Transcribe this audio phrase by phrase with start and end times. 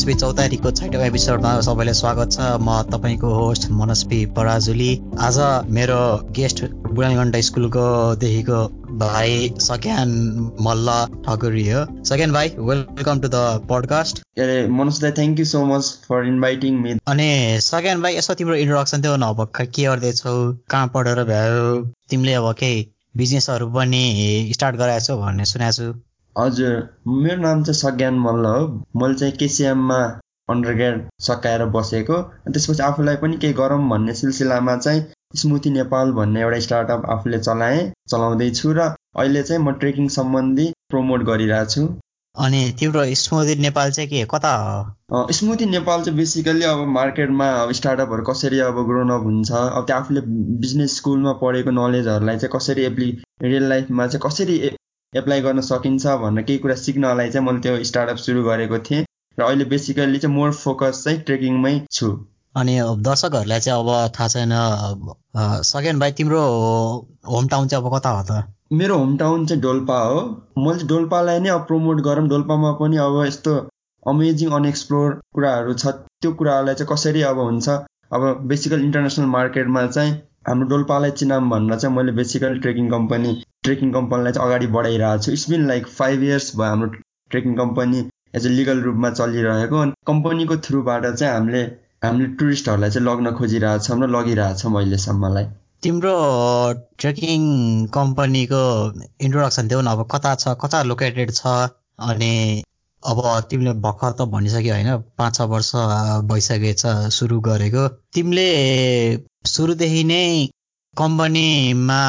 [0.00, 5.38] मनस्वी चौतारीको छैटौँ एपिसोडमा सबैलाई स्वागत छ। म तपाईँको होस्ट मनस्वी पराजुली। आज
[5.76, 6.00] मेरो
[6.32, 6.62] गेस्ट
[6.96, 8.60] बुढागण्ड स्कुलकोदेखिको
[8.96, 10.08] भाइ सक्यान
[10.64, 10.88] मल्ल
[11.26, 14.24] ठकुरी हो। सक्यान भाइ welcome to the podcast
[14.72, 17.30] Manoj दाई thank you so much for inviting me अनि
[17.68, 20.36] सक्यान भाइ यसो तिम्रो इन्ट्रोडक्सन थियो न अब के गर्दैछौ?
[20.70, 21.64] कहाँ पढेर भ्यायो?
[22.10, 22.86] तिमीले अब केही
[23.16, 24.04] बिजनेसहरू पनि
[24.54, 25.92] स्टार्ट गराएको छौ भन्ने सुनेको छु
[26.38, 26.74] हजुर
[27.22, 28.66] मेरो नाम चाहिँ सज्ञान मल्ल हो।
[29.00, 30.00] मैले चाहिँ केसिएममा
[30.50, 32.20] अन्डर ग्रेड सकाएर बसेको।
[32.50, 35.02] त्यसपछि आफूलाई पनि केही गरौँ भन्ने सिलसिलामा चाहिँ
[35.36, 41.22] स्मुथी नेपाल भन्ने एउटा स्टार्टअप आफूले चलाएँ चलाउँदैछु र अहिले चाहिँ म ट्रेकिङ सम्बन्धी प्रमोट
[41.26, 41.86] गरिरहेको छु।
[42.36, 44.24] अनि तिम्रो स्मुथी नेपाल चाहिँ के?
[44.30, 44.52] कता
[45.38, 50.20] स्मुथी नेपाल चाहिँ बेसिकल्ली अब मार्केटमा अब स्टार्टअपहरू कसरी अब ग्रोनअप हुन्छ अब त्यो आफूले
[50.62, 53.10] बिजनेस स्कुलमा पढेको नलेजहरूलाई चाहिँ कसरी एप्लि
[53.42, 54.58] रियल लाइफमा चाहिँ कसरी
[55.12, 59.04] एप्लाई गर्न सकिन्छ भनेर केही कुरा सिक्नलाई चाहिँ मैले त्यो स्टार्टअप सुरु गरेको थिएँ।
[59.38, 62.10] र अहिले बेसिकल्ली चाहिँ मोर फोकस चाहिँ ट्रेकिङमै छु।
[62.54, 62.74] अनि
[63.06, 64.52] दर्शकहरूलाई चाहिँ अब थाहा छैन
[65.66, 66.40] सेकेन्ड भाइ तिम्रो
[67.28, 68.44] होम टाउन चाहिँ अब कता हो त?
[68.72, 70.20] मेरो होम टाउन चाहिँ डोल्पा हो।
[70.58, 73.54] मैले चाहिँ डोल्पालाई नै अब प्रमोट गरौँ। डोल्पामा पनि अब यस्तो
[74.06, 75.86] अमेजिङ अनएक्सप्लोर कुराहरू छ।
[76.22, 77.68] त्यो कुराहरूलाई चाहिँ कसरी अब हुन्छ?
[78.12, 80.12] अब बेसिकल इन्टरनेसनल मार्केटमा चाहिँ
[80.48, 83.32] हाम्रो डोल्पालाई चिनाम भनेर चाहिँ मैले बेसिकली ट्रेकिङ कम्पनी
[83.64, 86.88] ट्रेकिङ कम्पनीलाई चाहिँ अगाडि बढाइरहेको छु। It's been like five years भयो हाम्रो
[87.30, 87.98] trekking company
[88.34, 91.62] as a legal रूपमा चलिरहेको। अनि कम्पनीको थ्रुबाट चाहिँ हामीले
[92.04, 95.44] हामीले टुरिस्टहरूलाई चाहिँ लग्न खोजिरहेछौँ र लगिरहेछौँ अहिलेसम्मलाई।
[95.82, 96.14] तिम्रो
[96.98, 97.42] ट्रेकिङ
[97.94, 98.62] कम्पनीको
[99.20, 101.46] इन्ट्रोडक्सन देऊ न। अब कता छ कता लोकेटेड छ?
[102.00, 102.62] अनि
[103.02, 103.18] अब
[103.50, 105.70] तिमीले भर्खर त भनिसक्यो होइन पाँच छ वर्ष
[106.30, 106.82] भइसकेछ
[107.16, 108.48] सुरु गरेको। तिमीले
[109.52, 110.24] सुरुदेखि नै
[110.98, 112.02] कम्पनीमा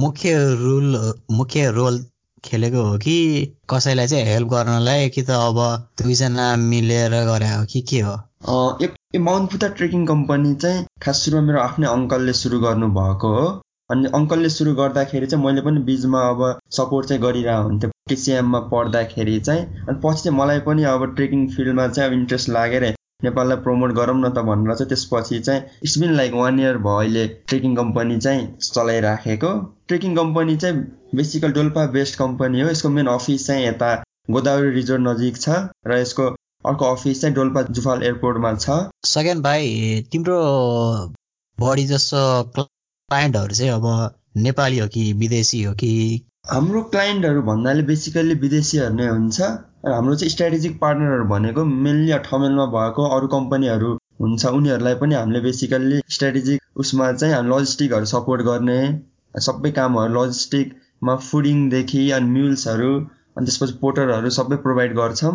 [0.00, 0.96] मुख्य रुल
[1.36, 1.98] मुख्य रोल
[2.44, 3.16] खेलेको हो कि
[3.70, 5.58] कसैलाई चाहिँ हेल्प गर्नलाई कि त अब
[6.02, 8.14] दुईजना मिलेर गरे हो कि के हो?
[9.26, 13.46] माउन्ट पुता ट्रेकिङ कम्पनी चाहिँ खास सुरुमा मेरो आफ्नै अङ्कलले सुरु गर्नुभएको हो।
[13.90, 16.42] अनि अङ्कलले सुरु गर्दाखेरि चाहिँ मैले पनि बिचमा अब
[16.76, 21.88] सपोर्ट चाहिँ गरिरहेको हुन्थेँ टिसिएममा पढ्दाखेरि चाहिँ। अनि पछि चाहिँ मलाई पनि अब ट्रेकिङ फिल्डमा
[21.88, 26.14] चाहिँ अब इन्ट्रेस्ट लागेर नेपाललाई प्रमोट गरौँ न त भनेर चाहिँ त्यसपछि चाहिँ it's been
[26.16, 29.52] like one year भयो अहिले ट्रेकिङ कम्पनी चाहिँ चलाइराखेको।
[29.88, 30.80] ट्रेकिङ कम्पनी चाहिँ
[31.14, 33.92] बेसिकल डोल्पा बेस्ड कम्पनी हो। यसको मेन अफिस चाहिँ यता
[34.30, 35.48] गोदावरी रिजोर्ट नजिक छ
[35.86, 36.28] र यसको
[36.66, 40.38] अर्को अफिस चाहिँ डोल्पा जुफाल एयरपोर्टमा छ। सेकेन्ड भाइ तिम्रो
[41.58, 42.20] बढी जसो
[42.54, 45.90] क्लाइन्टहरू चाहिँ अब नेपाली हो कि विदेशी हो कि
[46.44, 49.46] हाम्रो क्लाइन्टहरू भन्नाले बेसिकल्ली विदेशीहरू नै हुन्छ।
[49.92, 53.92] हाम्रो चाहिँ स्ट्राटेजिक पार्टनरहरू भनेको मेनली ठमेलमा भएको अरू कम्पनीहरू
[54.24, 58.76] हुन्छ। उनीहरूलाई पनि हामीले बेसिकल्ली स्ट्राटेजिक उसमा चाहिँ हामी लजिस्टिकहरू सपोर्ट गर्ने
[59.46, 65.34] सबै कामहरू लजिस्टिकमा फुडिङदेखि अनि म्युल्सहरू अनि त्यसपछि पोटरहरू सबै प्रोभाइड गर्छौँ।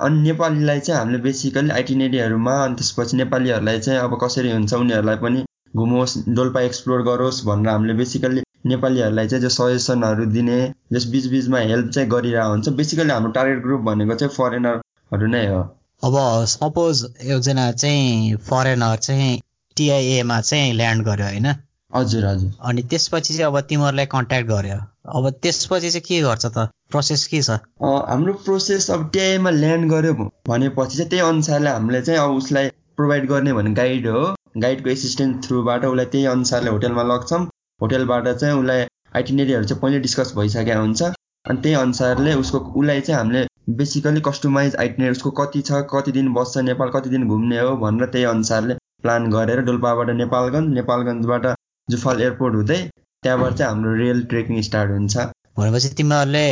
[0.00, 5.44] अनि नेपालीलाई चाहिँ हामीले बेसिकल्ली आइटिनेरीहरूमा अनि त्यसपछि नेपालीहरूलाई चाहिँ अब कसरी हुन्छ उनीहरूलाई पनि
[5.76, 10.58] घुमोस् डोल्पा एक्सप्लोर गरोस् भनेर हामीले बेसिकल्ली नेपालीहरूलाई चाहिँ जो सजेसनहरू दिने
[10.92, 15.60] जस बिचबिचमा हेल्प चाहिँ गरिरहेको हुन्छ। बेसिकली हाम्रो टार्गेट ग्रुप भनेको चाहिँ फरेनरहरू नै हो।
[16.02, 16.14] अब
[16.48, 19.40] सपोज एकजना चाहिँ फरेनर चाहिँ
[19.76, 21.46] टिआइएमा चाहिँ ल्यान्ड गर्यो होइन?
[21.90, 24.76] हजुर हजुर। अनि त्यसपछि चाहिँ अब तिमीहरूलाई कन्ट्याक्ट गर्यो।
[25.16, 26.68] अब त्यसपछि चाहिँ के गर्छ त?
[26.90, 27.50] प्रोसेस के छ?
[27.82, 30.12] हाम्रो प्रोसेस अब टिआइएमा ल्यान्ड गर्यो
[30.48, 34.22] भनेपछि चाहिँ त्यही अनुसारले हामीले चाहिँ अब उसलाई प्रोभाइड गर्ने भने गाइड हो।
[34.62, 37.46] गाइडको एसिस्टेन्ट थ्रुबाट उसलाई त्यही अनुसारले होटेलमा लग्छौँ।
[37.82, 41.02] होटेलबाट चाहिँ उसलाई आइटिनेरीहरू चाहिँ पहिले डिस्कस भइसकेको हुन्छ।
[41.50, 43.46] अनि त्यही अनुसारले उसको उसलाई चाहिँ हामीले
[43.78, 48.06] बेसिकली कस्टमाइज आइटिनेरी उसको कति छ कति दिन बस्छ नेपाल कति दिन घुम्ने हो भनेर
[48.12, 51.46] त्यही अनुसारले प्लान गरेर डोल्पाबाट नेपालगञ्ज नेपालगञ्जबाट
[51.88, 52.78] जुफाल एयरपोर्ट हुँदै
[53.22, 55.16] त्यहाँबाट चाहिँ हाम्रो रेल ट्रेकिङ स्टार्ट हुन्छ।
[55.58, 56.46] भनेपछि तिमीहरूले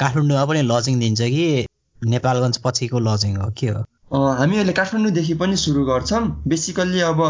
[0.00, 1.46] काठमाडौँमा पनि लजिङ दिन्छ कि
[2.02, 3.82] नेपालगञ्ज पछिको लजिङ हो के हो?
[4.40, 7.20] हामी अहिले काठमाडौँदेखि पनि सुरु गर्छौँ। बेसिकल्ली अब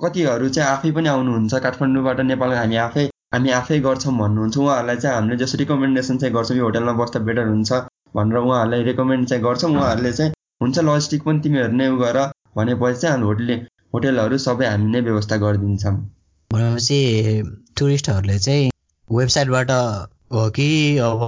[0.00, 3.04] कतिहरू चाहिँ आफै पनि आउनुहुन्छ काठमाडौँबाट नेपाल हामी आफै
[3.34, 7.46] हामी आफै गर्छौँ भन्नुहुन्छ। उहाँहरूलाई चाहिँ हामीले जस्तो रिकमेन्डेसन चाहिँ गर्छौँ यो होटेलमा बस्दा बेटर
[7.48, 7.72] हुन्छ
[8.16, 10.32] भनेर उहाँहरूलाई रिकमेन्ड चाहिँ गर्छौँ। उहाँहरूले चाहिँ
[10.62, 12.18] हुन्छ लजिस्टिक पनि तिमीहरू नै गर
[12.56, 13.50] भनेपछि चाहिँ हामी होटेल
[13.94, 15.94] होटेलहरू सबै हामी नै व्यवस्था गरिदिन्छौँ।
[16.50, 17.00] भनेपछि
[17.78, 18.70] टुरिस्टहरूले चाहिँ
[19.08, 19.70] वेबसाइटबाट
[20.34, 20.68] हो कि
[21.04, 21.20] अब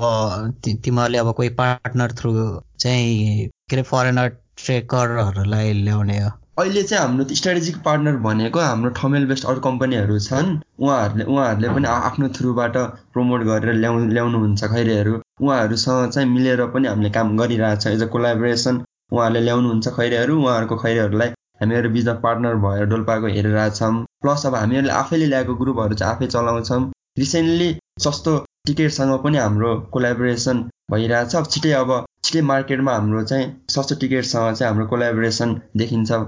[0.64, 2.32] तिमीहरूले अब कोही पार्टनर थ्रु
[2.80, 4.28] चाहिँ के अरे फरेनर
[4.64, 6.30] ट्रेकरहरूलाई ल्याउने हो?
[6.62, 11.88] अहिले चाहिँ हाम्रो स्ट्राटेजिक पार्टनर भनेको हाम्रो ठमेल बेस्ट अरू कम्पनीहरू छन्। उहाँहरूले उहाँहरूले पनि
[11.92, 12.76] आफ्नो थ्रुबाट
[13.12, 18.82] प्रमोट गरेर ल्याउ ल्याउनुहुन्छ खैरेहरू। उहाँहरूसँग चाहिँ मिलेर पनि हामीले काम गरिरहेछौँ एज अ कोलाबोरेसन
[19.12, 21.28] उहाँहरूले ल्याउनुहुन्छ खैरेहरू। उहाँहरूको खैरेहरूलाई
[21.62, 23.92] हामीहरू बिचमा पार्टनर भएर डोल्पाको हेरिरहेछौँ
[24.22, 26.80] प्लस अब हामीहरूले आफैले ल्याएको ग्रुपहरू चाहिँ आफै चलाउँछौँ।
[27.18, 27.68] रिसेन्टली
[28.02, 28.32] सस्तो
[28.66, 31.90] टिकटसँग पनि हाम्रो कोलाबोरेसन भइरहेछ अब छिटै अब
[32.26, 36.22] स्टे मार्केटमा हाम्रो चाहिँ सस्तो टिकटसँग चाहिँ हाम्रो कोलाबोरेसन देखिन्छ।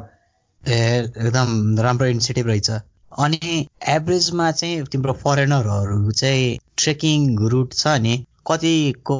[0.69, 2.71] एकदम राम्रो इनिसिएटिभ रहेछ।
[3.13, 8.15] अनि एभरेजमा चाहिँ तिम्रो फरेनरहरू चाहिँ ट्रेकिङ रुट छ नि
[8.51, 9.17] कतिको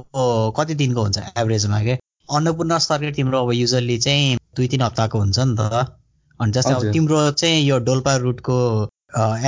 [0.57, 1.99] कति दिनको हुन्छ एभरेजमा के?
[2.29, 5.61] अन्नपूर्ण सर्किट तिम्रो अब युजल्ली चाहिँ दुई तिन हप्ताको हुन्छ नि त।
[6.41, 8.59] अनि जस्तै अब तिम्रो चाहिँ यो डोल्पा रुटको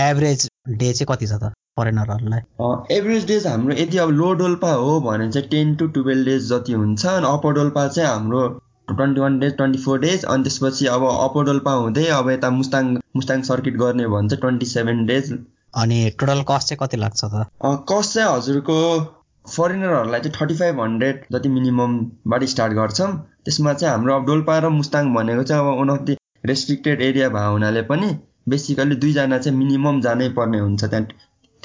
[0.00, 5.00] एभरेज डे चाहिँ कति छ त फरेनरहरूलाई एभरेज डेज हाम्रो यदि अब लो डोल्पा हो
[5.00, 8.42] भने चाहिँ टेन टु टुवेल्भ डेज जति हुन्छ। अनि अप्पर डोल्पा चाहिँ हाम्रो
[8.88, 12.94] twenty one days twenty four days अनि त्यसपछि अब अप्पर डोल्पा हुँदै अब यता मुस्ताङ
[13.16, 15.32] मुस्ताङ सर्किट गर्ने भने चाहिँ ट्वेन्टी सेभेन डेज।
[15.82, 17.46] अनि टोटल कस्ट चाहिँ कति लाग्छ त?
[17.64, 18.76] कस्ट चाहिँ हजुरको
[19.46, 23.10] फरेनरहरूलाई चाहिँ थर्टी फाइभ हन्ड्रेड जति मिनिममबाट स्टार्ट गर्छौँ।
[23.44, 26.16] त्यसमा चाहिँ हाम्रो अब डोल्पा र मुस्ताङ भनेको चाहिँ अब one of the
[26.46, 28.08] restricted area भएको हुनाले पनि
[28.48, 31.06] बेसिकल्ली दुईजना चाहिँ मिनिमम जानै पर्ने हुन्छ त्यहाँ।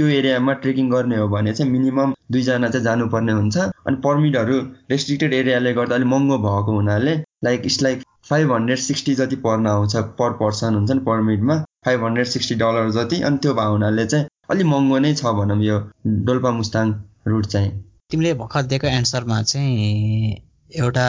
[0.02, 3.58] त्यो एरियामा ट्रेकिङ गर्ने हो भने चाहिँ मिनिमम दुईजना चाहिँ जानुपर्ने हुन्छ।
[3.88, 4.56] अनि पर्मिटहरू
[4.92, 7.14] रेस्ट्रिक्टेड एरियाले गर्दा अलिक महँगो भएको हुनाले
[7.46, 12.04] like it's like five hundred sixty जति पर्न आउँछ पर पर्सन हुन्छ नि पर्मिटमा फाइभ
[12.06, 15.80] हन्ड्रेड सिक्सटी डलर जति। अनि त्यो भएको हुनाले चाहिँ अलिक महँगो नै छ भनौँ यो
[16.26, 16.94] डोल्पा मुस्ताङ
[17.28, 17.72] रुट चाहिँ।
[18.12, 20.36] तिमीले भर्खर दिएको एन्सरमा चाहिँ
[20.72, 21.08] एउटा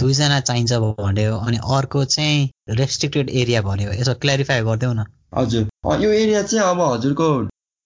[0.00, 2.50] दुईजना चाहिन्छ भन्यो अनि अर्को चाहिँ
[2.82, 5.04] रेस्ट्रिक्टेड एरिया भन्यो। यसो क्ल्यारिफाई गरिदेऊ न।
[5.34, 5.68] हजुर।
[6.02, 7.28] यो एरिया चाहिँ अब हजुरको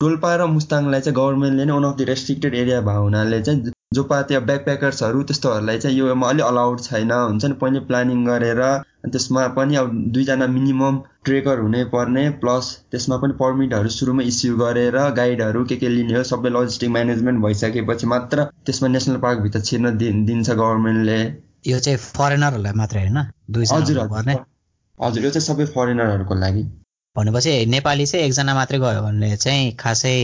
[0.01, 4.03] डोल्पा र मुस्ताङलाई चाहिँ गभर्मेन्टले नै one of the restricted area भएको हुनाले चाहिँ जो
[4.05, 7.55] पा त्यहाँ ब्याकप्याकर्सहरू त्यस्तोहरूलाई चाहिँ योमा अलिक अलाउड छैन हुन्छ नि?
[7.55, 8.61] पहिले प्लानिङ गरेर
[9.07, 14.99] त्यसमा पनि अब दुईजना मिनिमम ट्रेकर हुनै पर्ने प्लस त्यसमा पनि पर्मिटहरू सुरुमा इस्यु गरेर
[15.17, 20.51] गाइडहरू के के लिने हो सबै लजिस्टिक म्यानेजमेन्ट भइसकेपछि मात्र त्यसमा नेसनल पार्कभित्र छिर्न दिन्छ
[20.51, 21.21] गभर्मेन्टले।
[21.73, 23.19] यो चाहिँ फरेनरहरूलाई मात्रै होइन?
[23.73, 26.69] हजुर हजुर। यो चाहिँ सबै फरेनरहरूको लागि।
[27.17, 30.15] भनेपछि नेपाली चाहिँ एकजना मात्रै गयो भने चाहिँ खासै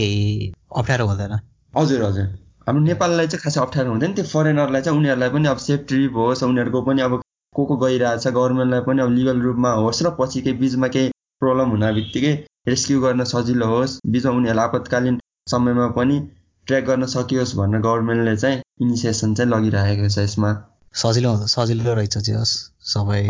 [0.79, 1.33] अप्ठ्यारो हुँदैन।
[1.73, 2.25] हजुर हजुर।
[2.67, 6.43] हाम्रो नेपाललाई चाहिँ खासै अप्ठ्यारो हुँदैन। त्यो फरेनरलाई चाहिँ उनीहरूलाई पनि अब सेफ ट्रिप होस्
[6.43, 7.21] उनीहरूको पनि अब
[7.55, 11.09] को को गइरहेछ गभर्मेन्टलाई पनि अब लिगल रूपमा होस् र पछि केही बिचमा केही
[11.41, 12.33] प्रब्लम हुन बित्तिकै
[12.67, 15.19] रेस्क्यु गर्न सजिलो होस् बिचमा उनीहरूलाई आपतकालीन
[15.51, 16.19] समयमा पनि
[16.67, 20.51] ट्र्याक गर्न सकियोस् भनेर गभर्मेन्टले चाहिँ इनिसिएसन चाहिँ लगिरहेको छ यसमा।
[20.93, 22.43] सजिलो सजिलो रहेछ त्यो
[22.93, 23.21] सबै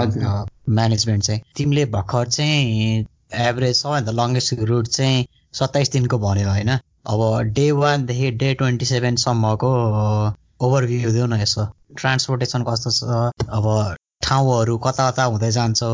[0.70, 5.26] म्यानेजमेन्ट चाहिँ। तिमीले भर्खर चाहिँ एभरेज सबैभन्दा लङ्गेस्ट रुट चाहिँ
[5.60, 6.70] सत्ताइस दिनको भन्यो होइन।
[7.12, 7.20] अब
[7.56, 9.72] डे वानदेखि डे ट्वेन्टी सेभेनसम्मको
[10.66, 11.66] ओभरभ्यू दिउ न यसो।
[11.98, 13.04] ट्रान्सपोर्टेसन कस्तो छ?
[13.50, 15.90] अब ठाउँहरू कता कता हुँदै जान्छौ?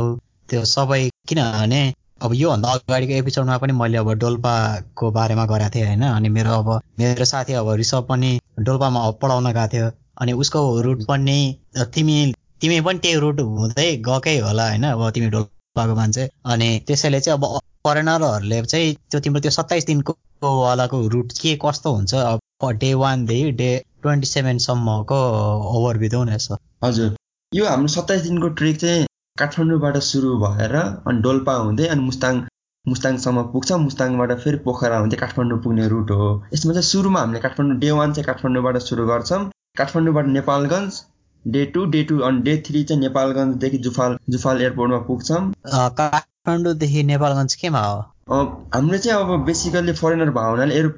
[0.50, 1.82] त्यो सबै किनभने
[2.22, 6.70] अब योभन्दा अगाडिको एपिसोडमा पनि मैले अब डोल्पाको बारेमा गरेको थिएँ होइन। अनि मेरो अब
[7.00, 11.38] मेरो साथी अब रिसभ पनि डोल्पामा पढाउन गएको थियो। अनि उसको रुट पनि
[11.96, 12.18] तिमी
[12.62, 17.20] तिमी पनि त्यही रुट हुँदै गएकै होला होइन। अब तिमी डोल्पा भएको मान्छे अनि त्यसैले
[17.20, 20.14] चाहिँ अब फरेनरहरूले चाहिँ त्यो तिम्रो त्यो सत्ताइस दिनको
[20.44, 23.70] वालाको रुट के कस्तो हुन्छ अब डे वानदेखि डे
[24.02, 25.20] ट्वेन्टी सेभेनसम्मको
[25.76, 27.16] ओभर देऊ न यसो। हजुर।
[27.52, 29.06] यो हाम्रो सत्ताइस दिनको ट्रेक चाहिँ
[29.38, 32.42] काठमाडौँबाट सुरु भएर अनि डोल्पा हुँदै अनि मुस्ताङ
[32.86, 37.80] मुस्ताङसम्म पुग्छ। मुस्ताङबाट फेरि पोखरा हुँदै काठमाडौँ पुग्ने रुट हो। यसमा चाहिँ सुरुमा हामीले काठमाडौँ
[37.80, 39.44] डे वान चाहिँ काठमाडौँबाट सुरु गर्छौँ।
[39.78, 41.02] काठमाडौँबाट Nepalgunj
[41.46, 45.42] day two day two अनि डे थ्री चाहिँ नेपालगञ्जदेखि जुफाल जुफाल एयरपोर्टमा पुग्छौँ।
[46.00, 48.00] काठमाडौँदेखि नेपालगञ्ज केमा हो?
[48.76, 50.92] हाम्रो चाहिँ अब बेसिकल्ली फरेनर भएको हुनाले एरो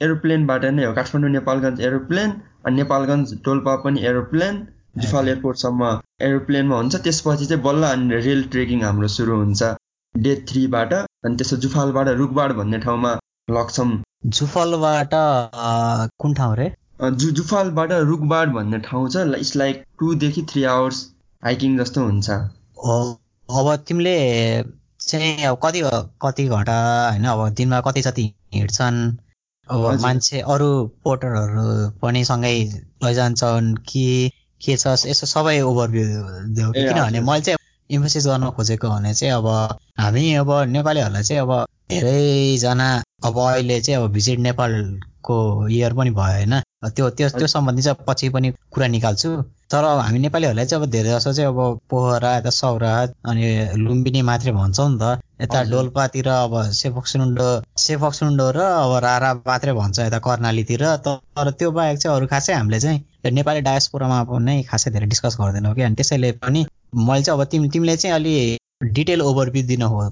[0.00, 2.30] एरोप्लेनबाट नै हो। काठमाडौँ नेपालगञ्ज एरोप्लेन
[2.66, 4.66] अनि नेपालगञ्ज डोल्पा पनि एरोप्लेन
[4.98, 5.90] जुफाल एयरपोर्टसम्म
[6.28, 9.74] एरोप्लेनमा हुन्छ। त्यसपछि चाहिँ बल्ल अनि रेल ट्रेकिङ हाम्रो सुरु हुन्छ।
[10.14, 13.12] डे थ्रीबाट अनि त्यसो जुफालबाट रुखबाड भन्ने ठाउँमा
[13.50, 13.90] लग्छौँ।
[14.26, 15.10] जुफालबाट
[16.22, 16.66] कुन ठाउँ रे?
[17.00, 21.04] जु जुफालबाट रुखबाड भन्ने ठाउँ छ। इट्स लाइक टुदेखि थ्री आवर्स
[21.42, 22.30] हाइकिङ जस्तो हुन्छ।
[23.48, 24.16] अब तिमीले
[25.00, 25.80] चाहिँ अब कति
[26.22, 26.78] कति घन्टा
[27.10, 28.24] होइन अब दिनमा कति जति
[28.54, 28.98] हिँड्छन्?
[29.68, 30.70] अब मान्छे अरू
[31.04, 31.64] पोर्टरहरू
[32.02, 32.54] पनि सँगै
[33.04, 34.04] लैजान्छन् कि
[34.60, 34.86] के छ?
[35.06, 36.04] यसो सबै ओभरभ्यू
[36.54, 37.58] दियो किनभने मैले चाहिँ
[37.90, 39.46] इम्फोसिस गर्न खोजेको भने चाहिँ अब
[40.00, 41.52] हामी अब नेपालीहरूलाई चाहिँ अब
[41.90, 42.88] धेरैजना
[43.24, 45.36] अब अहिले चाहिँ अब भिजिट नेपालको
[45.68, 46.54] इयर पनि भयो होइन।
[46.94, 49.30] त्यो त्यो त्यो सम्बन्धी चाहिँ पछि पनि कुरा निकाल्छु।
[49.72, 53.44] तर हामी नेपालीहरूलाई चाहिँ अब धेरै जस्तो चाहिँ अब पोखरा यता सौरात अनि
[53.84, 57.48] लुम्बिनी मात्रै भन्छौँ नि त। यता डोल्पातिर अब सेफक्सुन्डो
[57.86, 62.80] सेफक्सुन्डो र अब रारा मात्रै भन्छ यता कर्णालीतिर। तर त्यो बाहेक चाहिँ अरू खासै हामीले
[62.80, 63.00] चाहिँ
[63.32, 67.68] नेपाली डायस्पोरामा नै खासै धेरै डिस्कस गर्दैनौँ कि अनि त्यसैले पनि मैले चाहिँ अब तिमी
[67.68, 68.34] तिमीले चाहिँ अलि
[68.82, 70.02] डिटेल ओभरभ्यू दिन हो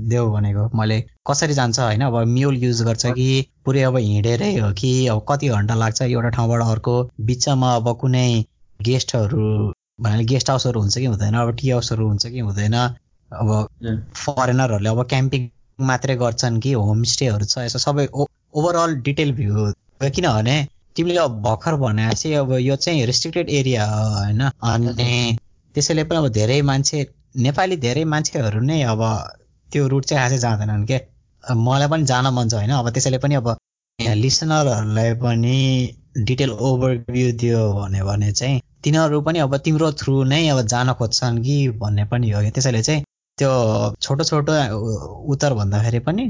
[0.00, 1.00] देऊ भनेको। मैले
[1.30, 3.26] कसरी जान्छ होइन अब म्युल युज गर्छ कि
[3.64, 8.44] पुरै अब हिँडेरै हो कि अब कति घन्टा लाग्छ एउटा ठाउँबाट अर्को बिचमा अब कुनै
[8.80, 9.42] गेस्टहरू
[10.00, 13.68] भन्नाले गेस्ट हाउसहरू हुन्छ कि हुँदैन अब टी हाउसहरू हुन्छ कि हुँदैन अब
[14.14, 15.48] फरेनरहरूले अब क्याम्पिङ
[15.78, 19.72] मात्रै गर्छन् कि होमस्टेहरू छ यसो सबै ओभरअल डिटेल भ्यू
[20.08, 20.56] किनभने
[20.96, 24.40] तिमीले अब भर्खर भनेपछि अब यो चाहिँ रेस्ट्रिक्टेड एरिया हो होइन?
[24.40, 25.38] अनि
[25.74, 27.04] त्यसैले पनि अब धेरै मान्छे
[27.34, 29.02] नेपाली धेरै मान्छेहरू नै अब
[29.70, 30.98] त्यो रुट चाहिँ खासै जाँदैनन् के?
[31.44, 33.48] मलाई पनि जान मन छ होइन। अब त्यसैले पनि अब
[33.98, 35.56] लिसनरहरूलाई पनि
[36.26, 41.42] डिटेल ओभरभ्यू दियो भने भने चाहिँ तिनीहरू पनि अब तिम्रो थ्रु नै अब जान खोज्छन्
[41.44, 43.02] कि भन्ने पनि हो कि। त्यसैले चाहिँ
[43.38, 43.50] त्यो
[44.02, 44.52] छोटो छोटो
[45.32, 46.24] उत्तर भन्दाखेरि पनि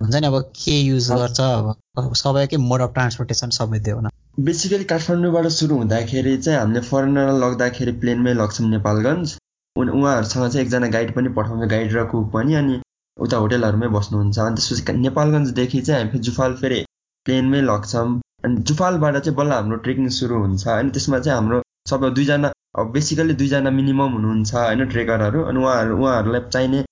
[0.00, 4.08] हुन्छ नि अब के युज गर्छ अब सबैकै मोड अफ ट्रान्सपोर्टेसन सबै दियो न।
[4.40, 9.36] बेसिकली काठमाडौँबाट सुरु हुँदाखेरि चाहिँ हामीले फरेनर लग्दाखेरि प्लेनमै लग्छौँ नेपालगञ्ज।
[9.76, 12.74] उहाँहरूसँग चाहिँ एकजना गाइड पनि पठाउँछ गाइड र कुक पनि अनि
[13.16, 16.78] उता होटेलहरूमै बस्नुहुन्छ। अनि त्यसपछि नेपालगञ्जदेखि चाहिँ हामी फेरि जुफाल फेरि
[17.26, 21.58] प्लेनमै लग्छौँ। अनि जुफालबाट चाहिँ बल्ल हाम्रो ट्रेकिङ सुरु हुन्छ। अनि त्यसमा चाहिँ हाम्रो
[21.90, 26.84] सबै दुईजना अब बेसिकली दुईजना मिनिमम हुनुहुन्छ होइन ट्रेकरहरू। अनि उहाँहरू उहाँहरूलाई चाहिने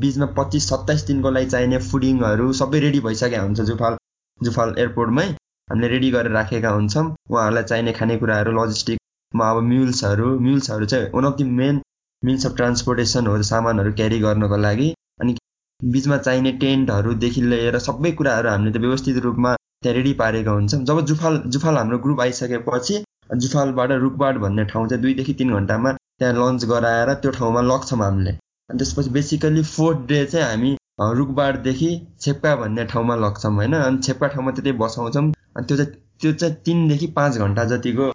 [0.00, 3.96] बिचमा पच्चिस सत्ताइस दिनको लागि चाहिने फुडिङहरू सबै रेडी भइसकेका हुन्छ जुफाल
[4.40, 5.28] जुफाल एयरपोर्टमै।
[5.68, 11.36] हामीले रेडी गरेर राखेका हुन्छौँ। उहाँहरूलाई चाहिने खानेकुराहरू लजिस्टिकमा अब म्युल्सहरू म्युल्सहरू चाहिँ one of
[11.38, 11.80] the main
[12.22, 14.88] means of transportation हो सामानहरू क्यारी गर्नको लागि।
[15.20, 15.36] अनि
[15.80, 21.00] बिचमा चाहिने टेन्टहरूदेखि लिएर सबै कुराहरू हामीले त व्यवस्थित रूपमा त्यहाँ रेडी पारेका हुन्छौँ। जब
[21.06, 23.02] जुफाल जुफाल हाम्रो ग्रुप आइसकेपछि
[23.42, 28.30] जुफालबाट रुखबाट भन्ने ठाउँ चाहिँ दुईदेखि तिन घन्टामा त्यहाँ लन्च गराएर त्यो ठाउँमा लग्छौँ हामीले।
[28.70, 30.76] अनि त्यसपछि बेसिकली फोर्थ डे चाहिँ हामी
[31.18, 33.74] रुखबारदेखि छेप्का भन्ने ठाउँमा लग्छौँ होइन?
[33.74, 35.24] अनि छेप्का ठाउँमा त्यतै बसाउँछौँ।
[35.56, 38.10] अनि त्यो चाहिँ त्यो चाहिँ तिनदेखि पाँच घन्टा जतिको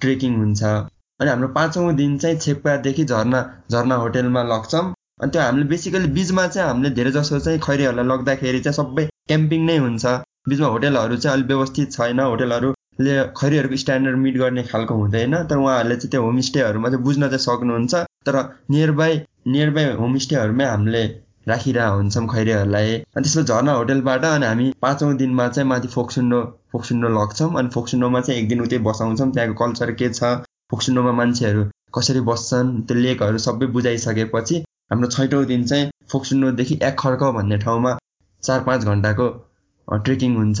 [0.00, 0.62] ट्रेकिङ हुन्छ।
[1.20, 4.84] अनि हाम्रो पाँचौँ दिन चाहिँ छेप्कादेखि झर्ना झर्ना होटेलमा लग्छौँ।
[5.22, 9.66] अनि त्यो हामीले बेसिकली बिचमा चाहिँ हामीले धेरै जसो चाहिँ खैरीहरूलाई लग्दाखेरि चाहिँ सबै क्याम्पिङ
[9.66, 10.04] नै हुन्छ।
[10.48, 15.96] बिचमा होटेलहरू चाहिँ अलिक व्यवस्थित छैन होटेलहरूले खैरीहरूको स्ट्यान्डर्ड मिट गर्ने खालको हुँदैन तर उहाँहरूले
[15.96, 17.94] चाहिँ त्यो होमस्टेहरूमा चाहिँ बुझ्न चाहिँ सक्नुहुन्छ।
[18.26, 18.36] तर
[18.70, 21.04] नियर बाई नियर बाई होमस्टेहरूमै हामीले
[21.48, 26.40] राखिरहेको हुन्छौँ खैरीहरूलाई। अनि त्यसपछि झर्ना होटेलबाट अनि हामी पाँचौँ दिनमा चाहिँ माथि फोक्सुन्डो
[26.72, 30.32] फोक्सुन्डो लग्छौँ। अनि फोक्सुन्डोमा चाहिँ एक दिन उतै बसाउँछौँ त्यहाँको कल्चर के छ
[30.70, 31.62] फोक्सुन्डोमा मान्छेहरू
[31.94, 34.62] कसरी बस्छन् त्यो लेकहरू सबै बुझाइसकेपछि
[34.92, 37.96] हाम्रो छैटौँ दिन चाहिँ फोक्सुन्डोदेखि एक खर्क भन्ने ठाउँमा
[38.42, 39.28] चार पाँच घन्टाको
[39.88, 40.60] ट्रेकिङ हुन्छ।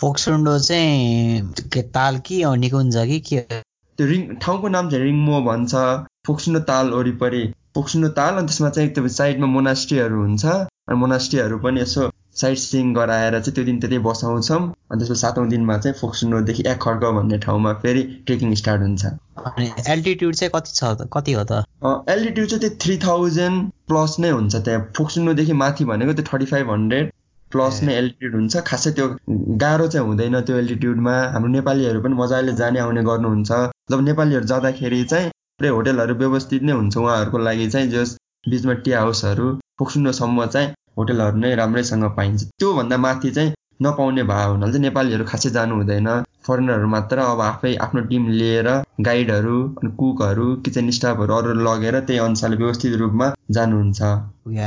[0.00, 3.40] फोक्सुन्डो चाहिँ ताल कि निकुञ्ज कि के?
[3.98, 5.74] त्यो रिङ ठाउँको नाम चाहिँ रिङमो भन्छ।
[6.26, 7.42] फोक्सुन्डो ताल वरिपरि।
[7.74, 10.44] पोक्सिनो ताल अनि त्यसमा चाहिँ एकदम साइडमा मोनास्ट्रीहरू हुन्छ।
[10.88, 12.08] अनि मोनास्ट्रीहरू पनि यसो
[12.40, 16.78] साइड सिङ गराएर चाहिँ त्यो दिन त्यतै बसाउँछौँ। अनि त्यसपछि सातौँ दिनमा चाहिँ फोक्सुनोदेखि एक
[16.82, 19.04] खर्क भन्ने ठाउँमा फेरि ट्रेकिङ स्टार्ट हुन्छ।
[19.46, 21.64] अनि एल्टिट्युड चाहिँ कति छ कति हो त?
[22.14, 26.70] एल्टिट्युड चाहिँ त्यो थ्री थाउजन्ड प्लस नै हुन्छ त्यहाँ। फोक्सुनोदेखि माथि भनेको त्यो थर्टी फाइभ
[26.70, 27.10] हन्ड्रेड
[27.52, 29.06] प्लस नै एल्टिट्युड हुन्छ। खासै त्यो
[29.62, 33.50] गाह्रो चाहिँ हुँदैन त्यो एल्टिट्युडमा हाम्रो नेपालीहरू पनि मजाले जाने आउने गर्नुहुन्छ।
[33.90, 38.16] जब नेपालीहरू जाँदाखेरि चाहिँ थुप्रै होटेलहरू व्यवस्थित नै हुन्छ उहाँहरूको लागि चाहिँ जस
[38.50, 39.46] बिचमा टी हाउसहरू।
[39.78, 45.50] फोक्सुन्डोसम्म चाहिँ होटेलहरू नै राम्रैसँग पाइन्छ। त्योभन्दा माथि चाहिँ नपाउने भयो हुनाले चाहिँ नेपालीहरू खासै
[45.56, 46.08] जानु हुँदैन।
[46.46, 48.68] फरेनरहरू मात्र अब आफै आफ्नो टिम लिएर
[49.08, 53.26] गाइडहरू अनि कुकहरू किचन स्टाफहरू अरू लगेर त्यही अनुसारले व्यवस्थित रूपमा
[53.56, 54.00] जानुहुन्छ।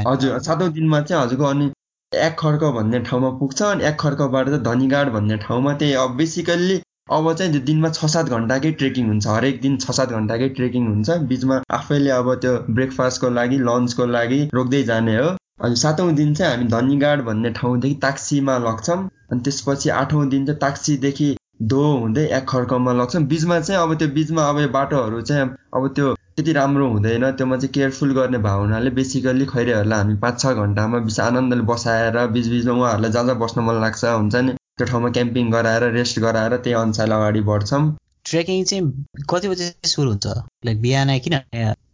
[0.07, 1.71] हजुर सातौँ दिनमा चाहिँ हजुरको अनि
[2.11, 6.77] एक खर्क भन्ने ठाउँमा पुग्छ अनि एक खर्कबाट चाहिँ धनीगाड भन्ने ठाउँमा त्यही अब बेसिकल्ली
[7.17, 10.87] अब चाहिँ त्यो दिनमा छ सात घन्टाकै ट्रेकिङ हुन्छ। हरेक दिन छ सात घन्टाकै ट्रेकिङ
[10.87, 15.29] हुन्छ। बिचमा आफैले अब त्यो ब्रेकफास्टको लागि लन्चको लागि रोक्दै जाने हो।
[15.59, 18.97] अनि सातौँ दिन चाहिँ हामी धनीगाड भन्ने ठाउँदेखि ताक्सीमा लग्छौँ।
[19.31, 21.35] अनि त्यसपछि आठौँ दिन चाहिँ ताक्सीदेखि
[21.71, 25.87] धो हुँदै एक खर्कमा लग्छौँ। बिचमा चाहिँ अब त्यो बिचमा अब यो बाटोहरू चाहिँ अब
[25.95, 30.99] त्यो त्यति राम्रो हुँदैन। त्योमा चाहिँ केयरफुल गर्ने भावनाले बेसिकल्ली खैरेहरूलाई हामी पाँच छ घन्टामा
[31.07, 34.51] बिच आनन्दले बसाएर बिचबिचमा उहाँहरूलाई जहाँ जहाँ बस्न मन लाग्छ। हुन्छ नि?
[34.77, 37.83] त्यो ठाउँमा क्याम्पिङ गराएर रेस्ट गराएर त्यही अनुसार अगाडि बढ्छौँ।
[38.25, 38.83] ट्रेकिङ चाहिँ
[39.29, 40.27] कति बजी सुरु हुन्छ?
[40.65, 41.35] लाइक बिहानै किन?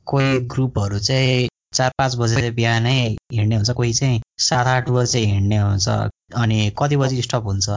[0.06, 2.94] कोही ग्रुपहरू चाहिँ चार पाँच बजे चाहिँ बिहानै
[3.34, 5.88] हिँड्ने हुन्छ कोही चाहिँ सात आठ बजे हिँड्ने हुन्छ
[6.36, 7.70] अनि कति बजी स्टप हुन्छ?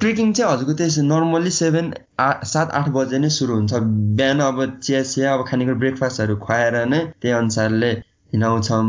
[0.00, 3.74] ट्रेकिङ चाहिँ हजुरको त्यही नर्मल्ली सेभेन आठ सात आठ बजे नै सुरु हुन्छ।
[4.20, 8.84] बिहान अब चिया चिया अब खानेकुरा ब्रेकफास्टहरू खुवाएर नै त्यही अनुसारले हिँडाउँछौँ।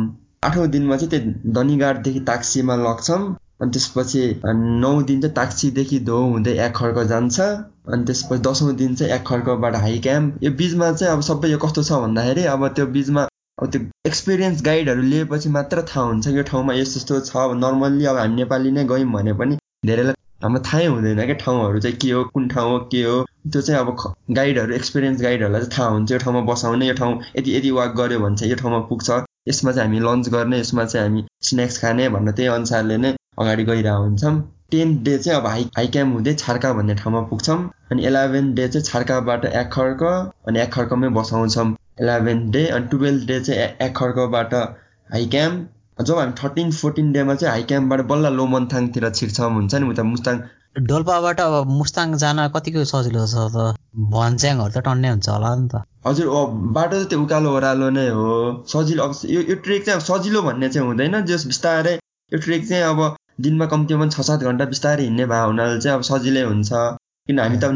[0.45, 3.24] आठौँ दिनमा चाहिँ त्यो धनीघाटदेखि ताक्सीमा लग्छौँ।
[3.62, 4.24] अनि त्यसपछि
[4.83, 9.25] नौ दिन चाहिँ ताक्सीदेखि धो हुँदै एक खर्क जान्छ। अनि त्यसपछि दसौँ दिन चाहिँ एक
[9.27, 13.25] खर्कबाट हाई क्याम्प यो बिचमा चाहिँ अब सबै यो कस्तो छ भन्दाखेरि अब त्यो बिचमा
[13.62, 18.06] अब त्यो एक्सपिरियन्स गाइडहरू लिएपछि मात्र थाहा हुन्छ यो ठाउँमा यस्तो यस्तो छ। अब नर्मल्ली
[18.06, 19.56] अब हामी नेपाली नै गयौँ भने पनि
[19.90, 23.16] धेरैलाई हाम्रो थाहै हुँदैन क्या ठाउँहरू चाहिँ के हो कुन ठाउँ हो के हो।
[23.54, 23.90] त्यो चाहिँ अब
[24.40, 28.20] गाइडहरू एक्सपिरियन्स गाइडहरूलाई चाहिँ थाहा हुन्छ। यो ठाउँमा बसाउने यो ठाउँ यति यति वाक गऱ्यो
[28.20, 29.10] भने चाहिँ यो ठाउँमा पुग्छ।
[29.50, 33.64] यसमा चाहिँ हामी लन्च गर्ने यसमा चाहिँ हामी स्न्याक्स खाने भन्ने त्यही अनुसारले नै अगाडि
[33.72, 34.36] गइरहेको हुन्छौँ।
[34.72, 37.60] टेन्थ डे चाहिँ अब हाई हाई क्याम्प हुँदै छार्का भन्ने ठाउँमा पुग्छौँ।
[37.92, 40.04] अनि इलेभेन डे चाहिँ छार्काबाट एक खर्क
[40.48, 41.68] अनि एक खर्कमै बसाउँछौँ।
[42.01, 44.54] इलेभेन डे अनि टुवेल्भ डे चाहिँ एक खर्कबाट
[45.13, 49.89] हाई क्याम्प। जब हामी थर्टिन फोर्टिन डेमा चाहिँ हाई क्याम्पबाट बल्ल लोमन्थाङतिर छिर्छौँ हुन्छ नि
[49.89, 50.42] उता मुस्ताङ।
[50.89, 53.74] डोल्पाबाट अब मुस्ताङ जान कतिको सजिलो छ त?
[54.13, 56.27] भन्च्याङहरू त टन्नै हुन्छ होला नि त। हजुर
[56.77, 58.27] बाटो त त्यो उकालो ओह्रालो नै हो।
[58.74, 61.94] सजिलो अब यो यो ट्रेक चाहिँ अब सजिलो भन्ने चाहिँ हुँदैन। जस बिस्तारै
[62.32, 63.00] यो ट्रेक चाहिँ अब
[63.42, 66.70] दिनमा कम्तीमा पनि छ सात घन्टा बिस्तारै हिँड्ने भए हुनाले चाहिँ अब सजिलै हुन्छ।
[67.27, 67.74] किन हामी त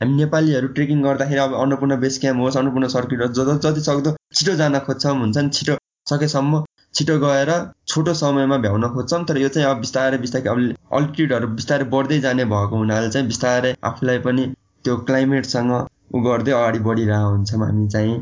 [0.00, 4.54] हामी नेपालीहरू ट्रेकिङ गर्दाखेरि अब अन्नपूर्ण बेस क्याम्प होस् अन्नपूर्ण सर्किट होस् जति सक्दो छिटो
[4.62, 5.76] जान खोज्छौँ हुन्छ नि छिटो
[6.10, 6.62] सकेसम्म
[6.94, 7.50] छिटो गएर
[7.92, 10.60] छोटो समयमा भ्याउन खोज्छौँ। तर यो चाहिँ अब बिस्तारै बिस्तारै अब
[10.98, 14.46] अल्टिट्युडहरू बिस्तारै बढ्दै जाने भएको हुनाले चाहिँ बिस्तारै आफूलाई पनि
[14.84, 15.72] त्यो क्लाइमेटसँग
[16.14, 18.14] उ गर्दै अगाडि बढिरहेको हुन्छौँ हामी चाहिँ।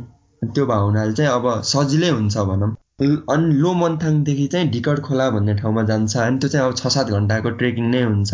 [0.43, 2.71] त्यो भएको हुनाले चाहिँ अब सजिलै हुन्छ भनौँ।
[3.35, 7.11] अनि लो मन्थाङदेखि चाहिँ ढिकट खोला भन्ने ठाउँमा जान्छ। अनि त्यो चाहिँ अब छ सात
[7.19, 8.33] घन्टाको ट्रेकिङ नै हुन्छ।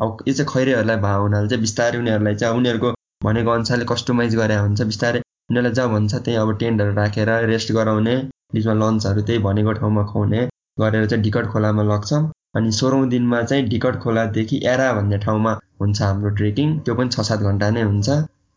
[0.00, 2.90] अब यो चाहिँ खैरेहरूलाई भएको हुनाले चाहिँ बिस्तारै उनीहरूलाई चाहिँ उनीहरूको
[3.24, 8.14] भनेको अनुसारले कस्टमाइज गरे हुन्छ बिस्तारै उनीहरूलाई जहाँ भन्छ त्यही अब टेन्टहरू राखेर रेस्ट गराउने
[8.54, 10.40] बिचमा लन्चहरू त्यही भनेको ठाउँमा खुवाउने
[10.80, 12.22] गरेर चाहिँ ढिकट खोलामा लग्छौँ।
[12.56, 17.26] अनि सोह्रौँ दिनमा चाहिँ ढिकट खोलादेखि एरा भन्ने ठाउँमा हुन्छ हाम्रो ट्रेकिङ त्यो पनि छ
[17.28, 18.08] सात घन्टा नै हुन्छ।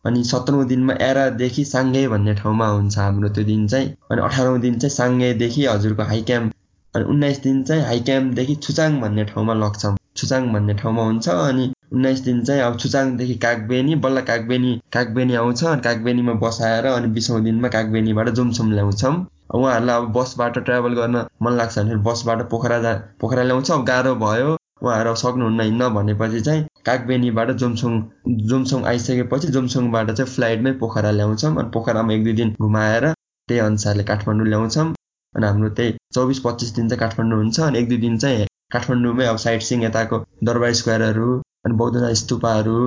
[0.04, 4.78] अनि सत्रौँ दिनमा एरादेखि साङ्गे भन्ने ठाउँमा हुन्छ हाम्रो त्यो दिन चाहिँ। अनि अठारौँ दिन
[4.78, 6.52] चाहिँ साङ्गेदेखि हजुरको हाई क्याम्प
[6.94, 11.64] अनि उन्नाइस दिन चाहिँ हाई क्याम्पदेखि छुचाङ भन्ने ठाउँमा लग्छौँ। छुचाङ भन्ने ठाउँमा हुन्छ अनि
[11.92, 17.42] उन्नाइस दिन चाहिँ अब छुचाङदेखि कागबेनी बल्ल कागबेनी कागबेनी आउँछ अनि कागबेनीमा बसाएर अनि बिसौँ
[17.42, 19.14] दिनमा कागबेनीबाट जुमसुम ल्याउँछौँ
[19.54, 24.14] उहाँहरूलाई अब बसबाट ट्राभल गर्न मन लाग्छ भने बसबाट पोखरा जा पोखरा ल्याउँछ अब गाह्रो
[24.18, 28.00] भयो उहाँहरू सक्नुहुन्न हिँड्न भनेपछि चाहिँ कागबेनीबाट जोमसोङ
[28.46, 33.12] जोमसोङ आइसकेपछि जोमसोङबाट चाहिँ फ्लाइटमै पोखरा ल्याउँछौँ अनि पोखरामा एक दुई दिन घुमाएर
[33.48, 34.86] त्यही अनुसारले काठमाडौँ ल्याउँछौँ
[35.34, 39.26] अनि हाम्रो त्यही चौबिस पच्चिस दिन चाहिँ काठमाडौँ हुन्छ अनि एक दुई दिन चाहिँ काठमाडौँमै
[39.26, 41.28] अब साइड सिङ यताको दरबार स्क्वायरहरू
[41.64, 42.78] अनि बौद्धनाथ स्तुपाहरू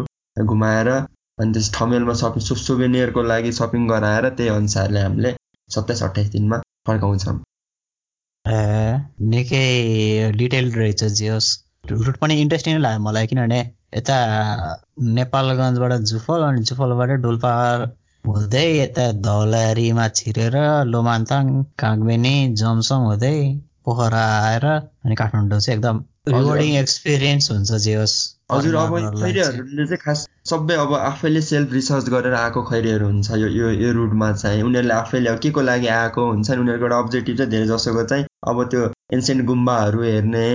[0.46, 5.36] घुमाएर अनि त्यस ठमेलमा सपिङ सुवेनियरको लागि सपिङ गराएर त्यही अनुसारले हामीले
[5.70, 7.38] सत्ताइस अट्ठाइस दिनमा फर्काउँछौँ।
[9.32, 9.64] निकै
[10.38, 11.50] डिटेल रहेछ जियोस्
[11.92, 13.60] रुट पनि इन्ट्रेस्टिङ लाग्यो मलाई किनभने
[13.96, 14.18] यता
[15.12, 17.52] नेपालगञ्जबाट जुफल अनि जुफलबाट डोल्पा
[18.26, 20.56] हुँदै यता धौलारीमा छिरेर
[20.88, 23.38] लोमान्ताङ कागबेनी जमसङ हुँदै
[23.88, 28.16] पोखरा आएर अनि काठमाडौँ चाहिँ एकदम रिवर्डिङ एक्सपिरियन्स हुन्छ जे होस्
[28.52, 33.48] हजुर अब खैरेहरूले चाहिँ खास सबै अब आफैले सेल्फ रिसर्च गरेर आएको खैरेहरू हुन्छ यो
[33.60, 37.52] यो यो रुटमा चाहिँ। उनीहरूले आफैले के को लागि आएको हुन्छ उनीहरूको एउटा अब्जेक्टिभ चाहिँ
[37.52, 40.46] धेरै जसोको चाहिँ अब त्यो एन्सियन्ट गुम्बाहरू हेर्ने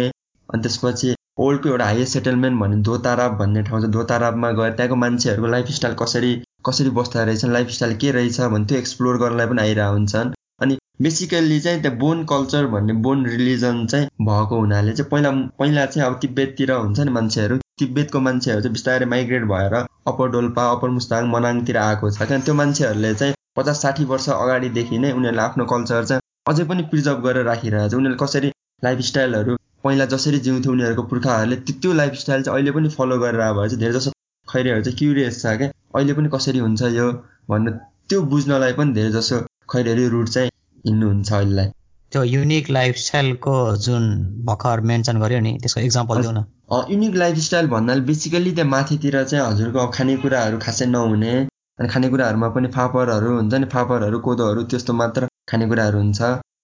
[0.49, 5.51] अनि त्यसपछि ओल्डको एउटा हाइएस्ट सेटलमेन्ट भन्ने धोताराब भन्ने ठाउँ छ। धोताराबमा गएर त्यहाँको मान्छेहरूको
[5.57, 6.33] लाइफस्टाइल कसरी
[6.67, 11.59] कसरी बस्दा रहेछन् लाइफस्टाइल के रहेछ भने त्यो एक्सप्लोर गर्नलाई पनि आइरहेको हुन्छन्। अनि बेसिकल्ली
[11.61, 16.19] चाहिँ त्यो बोन कल्चर भन्ने बोन रिलिजन चाहिँ भएको हुनाले चाहिँ पहिला पहिला चाहिँ अब
[16.23, 21.79] तिब्बततिर हुन्छ नि मान्छेहरू तिब्बतको मान्छेहरू चाहिँ बिस्तारै माइग्रेट भएर अप्पर डोल्पा अप्पर मुस्ताङ मनाङतिर
[21.79, 26.23] आएको छ। किन त्यो मान्छेहरूले चाहिँ पचास साठी वर्ष अगाडिदेखि नै उनीहरूले आफ्नो कल्चर चाहिँ
[26.51, 31.93] अझै पनि प्रिजर्भ गरेर राखिरहेको छ। उनीहरूले कसरी लाइफस्टाइलहरू पहिला जसरी जिउँथ्यो उनीहरूको पुर्खाहरूले त्यो
[32.03, 34.15] लाइफस्टाइल चाहिँ अहिले पनि फलो गरेर आएको भएर चाहिँ धेरै जसो
[34.49, 37.11] खैरेहरू चाहिँ क्युरियस छ क्या अहिले पनि कसरी हुन्छ यो
[37.51, 40.52] भन्नु त्यो बुझ्नलाई पनि धेरै जसो खैरेहरू रुट चाहिँ
[40.85, 41.69] हिँड्नुहुन्छ अहिलेलाई।
[42.13, 44.05] त्यो युनिक लाइफस्टाइलको जुन
[44.47, 46.45] भर्खर मेन्सन गर्यो नि त्यसको इक्जाम्पल दिउ न
[46.91, 51.35] युनिक लाइफस्टाइल भन्नाले बेसिकल्ली त्यहाँ माथितिर चाहिँ हजुरको खानेकुराहरू खासै नहुने
[51.79, 56.21] अनि खानेकुराहरूमा पनि फापरहरू हुन्छ नि फापरहरू कोदोहरू त्यस्तो मात्र खानेकुराहरू हुन्छ।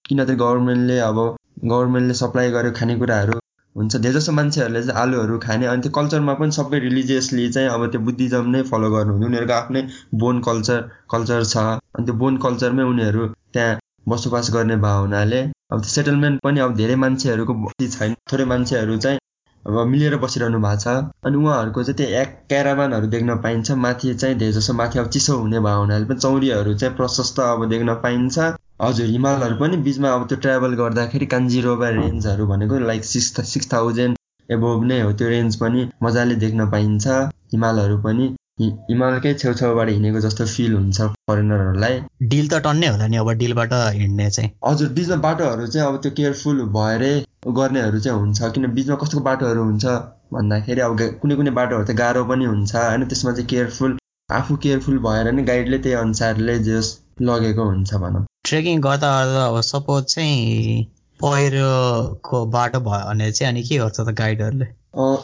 [0.07, 1.17] किन त गभर्मेन्टले अब
[1.65, 3.39] गभर्मेन्टले सप्लाई गर्यो खानेकुराहरू
[3.75, 7.85] हुन्छ। धेरै जस्तो मान्छेहरूले चाहिँ आलुहरू खाने अनि त्यो कल्चरमा पनि सबै रिलिजियसली चाहिँ अब
[7.91, 9.81] त्यो बुद्धिज्म नै फलो गर्नुहुन्छ उनीहरूको आफ्नै
[10.21, 10.81] बोन कल्चर
[11.13, 15.41] कल्चर छ। अनि त्यो बोन कल्चरमै उनीहरू त्यहाँ बसोबास गर्ने भयो हुनाले
[15.73, 19.19] अब सेटलमेन्ट पनि अब धेरै मान्छेहरूको छैन। थोरै मान्छेहरू चाहिँ
[19.63, 20.87] अब मिलेर बसिरहनु भएको छ।
[21.25, 25.37] अनि उहाँहरूको चाहिँ त्यो एक क्याराबानहरू देख्न पाइन्छ। माथि चाहिँ धेरै जसो माथि अब चिसो
[25.37, 28.37] हुने भयो हुनाले पनि चौरीहरू चाहिँ प्रशस्त अब देख्न पाइन्छ।
[28.81, 34.17] हजुर हिमालहरू पनि बिचमा अब त्यो ट्राभल गर्दाखेरि कान्जिरोबा रेन्जहरू भनेको like six six thousand
[34.49, 37.07] above नै हो त्यो रेन्ज पनि मजाले देख्न पाइन्छ।
[37.53, 38.25] हिमालहरू पनि
[38.59, 41.99] हिमालकै छेउछाउबाट हिँडेको जस्तो फिल हुन्छ फरेनरहरूलाई
[42.31, 46.11] डिल त टन्नै होला नि अब डिलबाट हिँड्ने चाहिँ। हजुर बिचमा बाटोहरू चाहिँ अब त्यो
[46.17, 47.13] केयरफुल भएरै
[47.59, 49.85] गर्नेहरू चाहिँ हुन्छ किन बिचमा कस्तो बाटोहरू हुन्छ
[50.33, 53.05] भन्दाखेरि अब कुनै कुनै बाटोहरू चाहिँ गाह्रो पनि हुन्छ होइन?
[53.05, 53.97] त्यसमा चाहिँ केयरफुल
[54.29, 56.91] आफू केयरफुल भएर नै गाइडले त्यही अनुसारले जस
[57.21, 60.83] लगेको हुन्छ भनौँ। ट्रेकिङ गर्दा गर्दा अब सपोज चाहिँ
[61.19, 64.67] पहिरोको बाटो भयो भने चाहिँ अनि के गर्छ त गाइडहरूले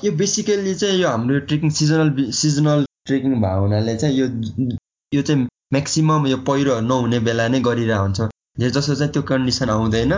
[0.06, 4.28] यो बेसिकल्ली चाहिँ यो हाम्रो ट्रेकिङ सिजनल सिजनल ट्रेकिङ भएको हुनाले चाहिँ यो
[5.12, 9.70] यो चाहिँ म्याक्सिमम् यो पहिरो नहुने बेला नै गरिरहेको हुन्छ धेरै जसो चाहिँ त्यो कन्डिसन
[9.70, 10.13] आउँदैन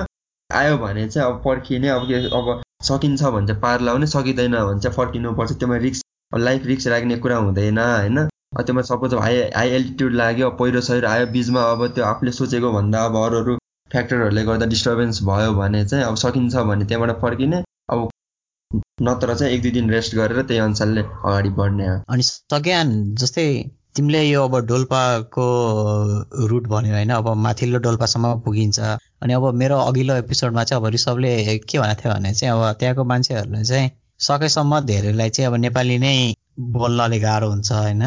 [0.50, 4.96] आयो भने चाहिँ अब पर्खिने अब अब सकिन्छ भने चाहिँ पार लाउने सकिँदैन भने चाहिँ
[4.96, 8.28] फर्किनुपर्छ। त्योमा रिक्स लाइफ रिक्स राख्ने कुरा हुँदैन होइन?
[8.66, 13.04] त्योमा सपोज हाई हाई एल्टिट्युड लाग्यो पहिरो सहिरो आयो बिचमा अब त्यो आफूले सोचेको भन्दा
[13.06, 13.56] अब अरू अरू
[13.92, 18.10] फ्याक्टरहरूले गर्दा डिस्टर्बेन्स भयो भने चाहिँ अब सकिन्छ भने त्यहाँबाट फर्किने। अब
[19.02, 23.48] नत्र चाहिँ एक दुई दिन रेस्ट गरेर त्यही अनुसारले अगाडि बढ्ने हो। अनि सग्यान जस्तै
[23.96, 25.46] तिमीले यो अब डोल्पाको
[26.48, 28.80] रुट भन्यो होइन अब माथिल्लो डोल्पासम्म पुगिन्छ।
[29.22, 33.04] अनि अब मेरो अघिल्लो एपिसोडमा चाहिँ अब ऋषभले के भनेको थियो भने चाहिँ अब त्यहाँको
[33.04, 38.04] मान्छेहरूलाई चाहिँ सकेसम्म धेरैलाई चाहिँ अब नेपाली नै बोल्नले गाह्रो हुन्छ होइन।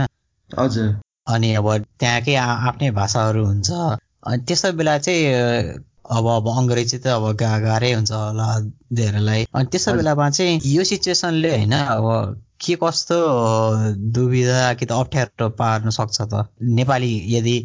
[0.51, 0.89] हजुर।
[1.29, 1.69] अनि अब
[2.01, 7.93] त्यहाँकै आफ्नै भाषाहरू हुन्छ। अनि त्यस्तो बेला चाहिँ अब अब अङ्ग्रेजी त अब गा गाह्रै
[7.93, 8.49] हुन्छ होला
[9.01, 12.07] धेरैलाई। अनि त्यस्तो बेलामा चाहिँ यो सिचुएसनले होइन अब
[12.65, 13.19] के कस्तो
[14.17, 16.47] दुविधा कि त अप्ठ्यारो पार्न सक्छ त?
[16.79, 17.57] नेपाली यदि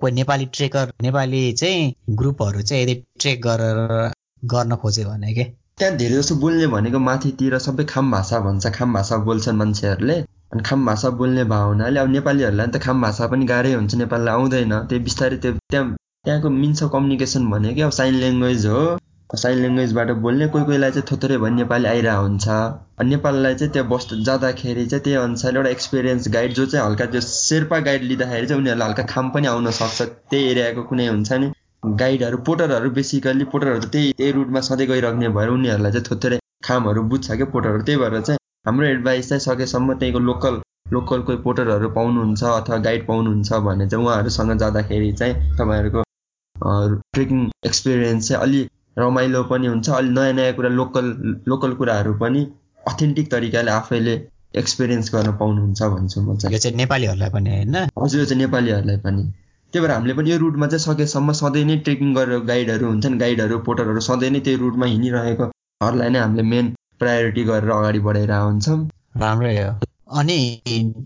[0.00, 4.12] कोही नेपाली ट्रेकर नेपाली चाहिँ ग्रुपहरू चाहिँ यदि ट्रेक गरेर
[4.54, 5.44] गर्न खोज्यो भने के?
[5.78, 10.16] त्यहाँ धेरै जसो बोल्ने भनेको माथितिर सबै खाम भाषा भन्छ खाम भाषा बोल्छन् मान्छेहरूले।
[10.52, 14.34] अनि खाम भाषा बोल्ने भयो हुनाले अब नेपालीहरूलाई त खाम भाषा पनि गाह्रै हुन्छ नेपालीलाई
[14.34, 18.80] आउँदैन। त्यो बिस्तारै त्यो त्यहाँ त्यहाँको मिन्स अफ कम्युनिकेसन भनेको अब साइन ल्याङ्ग्वेज हो।
[19.30, 24.06] साइन ल्याङ्ग्वेजबाट बोल्ने कोही कोहीलाई चाहिँ थोत्रै भयो नेपाली आइरहेको हुन्छ नेपाललाई चाहिँ त्यहाँ बस्
[24.26, 28.60] जाँदाखेरि चाहिँ त्यही अनुसार एउटा एक्सपिरियन्स गाइड जो चाहिँ हल्का त्यो शेर्पा गाइड लिँदाखेरि चाहिँ
[28.62, 31.50] उनीहरूलाई हल्का खाम पनि आउन सक्छ। त्यही एरियाको कुनै हुन्छ नि।
[32.02, 37.02] गाइडहरू पोटरहरू बेसिकल्ली पोटरहरू त त्यही त्यही रुटमा सधैँ गइराख्ने भएर उनीहरूलाई चाहिँ थोत्रै खामहरू
[37.14, 40.60] बुझ्छ क्या पोटरहरू। त्यही भएर चाहिँ हाम्रो एडभाइस चाहिँ सकेसम्म त्यहीँको लोकल
[40.92, 46.02] लोकल कोही पोटरहरू पाउनुहुन्छ अथवा गाइड पाउनुहुन्छ भने चाहिँ उहाँहरूसँग जाँदाखेरि चाहिँ तपाईँहरूको
[46.62, 48.68] ट्रेकिङ एक्सपिरियन्स चाहिँ अलि
[48.98, 51.06] रमाइलो पनि हुन्छ अलि नयाँ नयाँ कुरा लोकल
[51.48, 52.46] लोकल कुराहरू पनि
[52.88, 54.14] अथेन्टिक तरिकाले आफैले
[54.56, 57.76] एक्सपिरियन्स गर्न पाउनुहुन्छ भन्छु म चाहिँ। यो चाहिँ नेपालीहरूलाई पनि होइन?
[58.02, 59.22] हजुर चाहिँ नेपालीहरूलाई पनि।
[59.72, 63.58] त्यही भएर हामीले पनि यो रुटमा चाहिँ सकेसम्म सधैँ नै ट्रेकिङ गरेर गाइडहरू हुन्छन् गाइडहरू
[63.58, 69.54] पोटरहरू सधैँ नै त्यही रुटमा हिँडिरहेकोहरूलाई नै हामीले मेन प्रायोरिटी गरेर अगाडि बढाइरहेको हुन्छौँ। राम्रै
[69.62, 69.70] हो।
[70.18, 70.38] अनि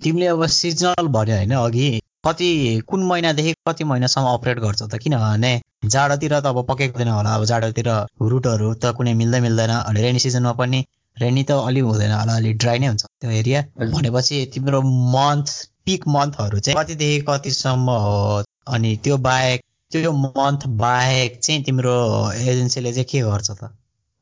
[0.04, 2.48] तिमीले अब सिजनल भन्यो होइन अघि। कति
[2.88, 4.98] कुन महिनादेखि कति महिनासम्म अपरेट गर्छ त?
[5.02, 5.52] किनभने
[5.94, 7.88] जाडोतिर त अब पक्कै हुँदैन होला। अब जाडोतिर
[8.32, 10.84] रुटहरू त कुनै मिल्दै मिल्दैन। अनि रेनी सिजनमा पनि
[11.16, 13.60] रेनी त अलि हुँदैन होला अलिक ड्राई नै हुन्छ त्यो एरिया
[13.92, 14.80] भनेपछि तिम्रो
[15.16, 15.52] मन्थ
[15.84, 18.42] पिक मन्थहरू चाहिँ कतिदेखि कतिसम्म हो?
[18.74, 19.60] अनि त्यो बाहेक
[19.92, 21.96] त्यो मन्थ बाहेक चाहिँ तिम्रो
[22.32, 23.70] एजेन्सीले चाहिँ के गर्छ त?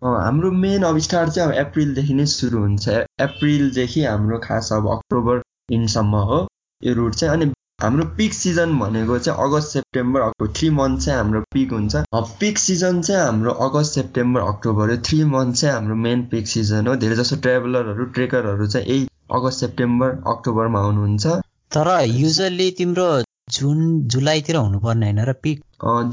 [0.03, 2.89] हाम्रो मेन अब स्टार्ट चाहिँ अब अप्रिलदेखि नै सुरु हुन्छ।
[3.29, 5.43] अप्रिलदेखि हाम्रो खास अब अक्टोबर
[5.79, 6.39] इन्डसम्म हो।
[6.83, 7.53] यो रुट चाहिँ। अनि
[7.83, 12.03] हाम्रो पिक सिजन भनेको चाहिँ August September October three month चाहिँ हाम्रो पिक हुन्छ।
[12.41, 16.87] पिक सिजन चाहिँ हाम्रो अगस्त सेप्टेम्बर अक्टोबर यो थ्री मन्थ चाहिँ हाम्रो मेन पिक सिजन
[16.87, 21.27] हो। धेरै जसो ट्राभलरहरू ट्रेकरहरू चाहिँ यही अगस्त सेप्टेम्बर अक्टोबरमा आउनुहुन्छ।
[21.77, 23.07] तर युजली तिम्रो
[23.51, 23.81] जुन
[24.15, 25.63] जुलाईतिर हुनुपर्ने होइन र पिक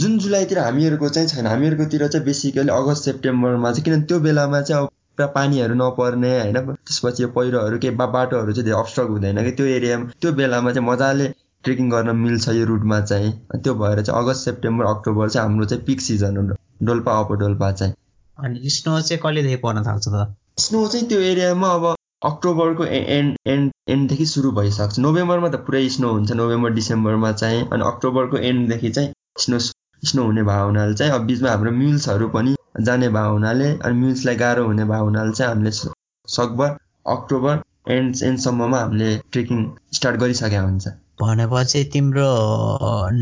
[0.02, 4.84] जुन जुलाईतिर हामीहरूको चाहिँ छैन। हामीहरूकोतिर चाहिँ बेसिकली अगस्त सेप्टेम्बरमा चाहिँ किनभने त्यो बेलामा चाहिँ
[4.84, 9.52] अब पुरा पानीहरू नपर्ने होइन। त्यसपछि यो पहिरोहरू केही बाटोहरू चाहिँ धेरै अब्स्ट्रक हुँदैन कि?
[9.52, 11.30] त्यो एरियामा त्यो बेलामा चाहिँ मजाले
[11.64, 13.32] ट्रेकिङ गर्न मिल्छ यो रुटमा चाहिँ।
[13.64, 17.72] त्यो भएर चाहिँ अगस्त सेप्टेम्बर अक्टोबर चाहिँ हाम्रो चाहिँ पिक सिजन हो। डोल्पा अप डोल्पा
[17.72, 17.94] चाहिँ।
[18.38, 20.36] अनि स्नो चाहिँ कहिलेदेखि पर्न थाल्छ त?
[20.60, 21.96] स्नो चाहिँ त्यो एरियामा अब
[22.26, 27.84] अक्टोबरको एन्ड एन्ड एन्डदेखि सुरु भइसक्छ। नोभेम्बरमा त पुरै स्नो हुन्छ। नोभेम्बर डिसेम्बरमा चाहिँ अनि
[27.88, 29.60] अक्टोबरको एन्डदेखि चाहिँ स्नो
[30.04, 32.56] स्नो हुने भयो हुनाले चाहिँ अब बिचमा हाम्रो मिल्सहरू पनि
[32.88, 35.72] जाने भयो हुनाले अनि मिल्सलाई गाह्रो हुने भयो हुनाले चाहिँ हामीले
[36.28, 36.78] सकभर
[37.16, 40.88] अक्टोबर एन्ड एन्डसम्ममा हामीले ट्रेकिङ स्टार्ट गरिसकेका हुन्छ।
[41.22, 42.30] भनेपछि तिम्रो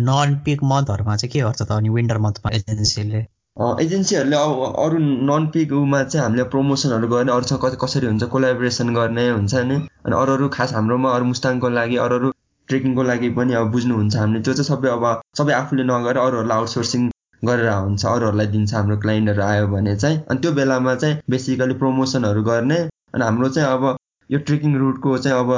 [0.09, 1.71] नन पिक मन्थहरूमा चाहिँ के गर्छ त?
[1.71, 3.25] अनि विन्टर मन्थमा एजेन्सीले
[3.81, 4.97] एजेन्सीहरूले अब अरू
[5.29, 9.75] नन पिक उमा चाहिँ हामीले प्रमोसनहरू गर्ने अरूसँग कसरी हुन्छ कोलाबोरेसन गर्ने हुन्छ नि?
[10.05, 12.31] अनि अरू अरू खास हाम्रोमा अरू मुस्ताङको लागि अरू अरू
[12.67, 15.05] ट्रेकिङको लागि पनि अब बुझ्नुहुन्छ हामीले। त्यो चाहिँ सबै अब
[15.37, 17.09] सबै आफूले नगरेर अरूहरूलाई आउटसोर्सिङ
[17.49, 22.43] गरेर हुन्छ अरूहरूलाई दिन्छ हाम्रो क्लाइन्टहरू आयो भने चाहिँ। अनि त्यो बेलामा चाहिँ बेसिकली प्रमोसनहरू
[22.51, 22.79] गर्ने।
[23.13, 23.97] अनि हाम्रो चाहिँ अब
[24.29, 25.51] यो ट्रेकिङ रुटको चाहिँ अब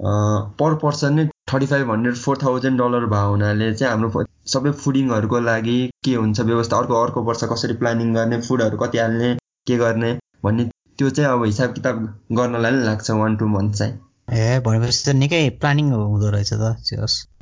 [0.00, 5.40] पर पर्सन नै thirty five hundred four thousand dollar भयो हुनाले चाहिँ हाम्रो सबै फुडिङहरूको
[5.40, 9.34] लागि के हुन्छ व्यवस्था अर्को अर्को वर्ष कसरी प्लानिङ गर्ने फुडहरू कति हाल्ने
[9.66, 10.12] के गर्ने
[10.44, 10.64] भन्ने
[10.98, 13.94] त्यो चाहिँ अब हिसाब किताब गर्नलाई नै लाग्छ वान टू मन्थ चाहिँ।
[14.32, 16.76] ए भनेपछि त निकै प्लानिङ हुँदो रहेछ त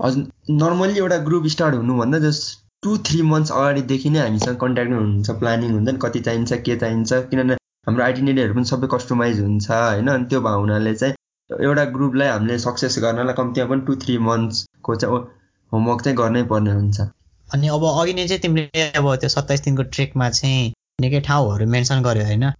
[0.02, 5.36] हजुर नर्मल्ली एउटा ग्रुप स्टार्ट हुनुभन्दा जस्ट टु थ्री मन्थ्स अगाडिदेखि नै हामीसँग कन्ट्याक्ट हुनुहुन्छ
[5.42, 7.54] प्लानिङ हुन्छ नि कति चाहिन्छ के चाहिन्छ किनभने
[7.86, 11.14] हाम्रो आइटिनेरीहरू पनि सबै कस्टमाइज हुन्छ होइन अनि त्यो भयो हुनाले चाहिँ
[11.50, 15.18] एउटा ग्रुपलाई हामीले सक्सेस गर्नलाई कम्तीमा पनि टु थ्री मन्थ्सको चाहिँ
[15.72, 17.00] होमवर्क चाहिँ गर्नै पर्ने हुन्छ।
[17.48, 22.02] अनि अब अघि नै चाहिँ तिमीले अब त्यो सत्ताइस दिनको ट्रेकमा चाहिँ निकै ठाउँहरू मेन्सन
[22.02, 22.50] गर्यो होइन?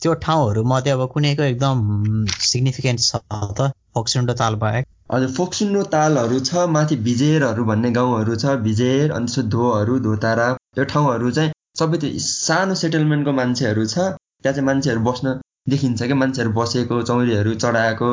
[0.00, 3.20] त्यो ठाउँहरू मध्ये अब कुनैको एकदम सिग्निफिकेन्ट छ
[3.58, 3.70] त?
[3.94, 9.98] फोक्सुन्डो ताल बाहेक। हजुर फोक्सुन्डो तालहरू छ माथि भिजेरहरू भन्ने गाउँहरू छ भिजेर अनि धोहरू
[10.00, 14.10] धोतारा त्यो ठाउँहरू चाहिँ सबै त्यो सानो सेटलमेन्टको मान्छेहरू छ।
[14.42, 18.10] त्यहाँ चाहिँ मान्छेहरू बस्न देखिन्छ क्या मान्छेहरू बसेको चौरीहरू चढाएको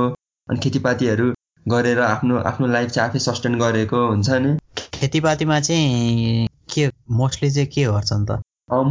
[0.49, 1.27] अनि खेतीपातीहरू
[1.65, 4.51] गरेर आफ्नो आफ्नो लाइफ चाहिँ आफै सस्टेन गरेको हुन्छ नि?
[4.93, 6.87] खेतीपातीमा चाहिँ के
[7.21, 8.39] मोस्टली चाहिँ के गर्छन् त?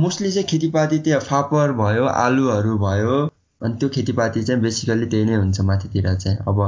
[0.03, 3.17] मोस्टली चाहिँ खेतीपाती त्यो फापर भयो आलुहरू भयो
[3.61, 6.59] अनि त्यो खेतीपाती चाहिँ बेसिकल्ली त्यही नै हुन्छ माथितिर चाहिँ। अब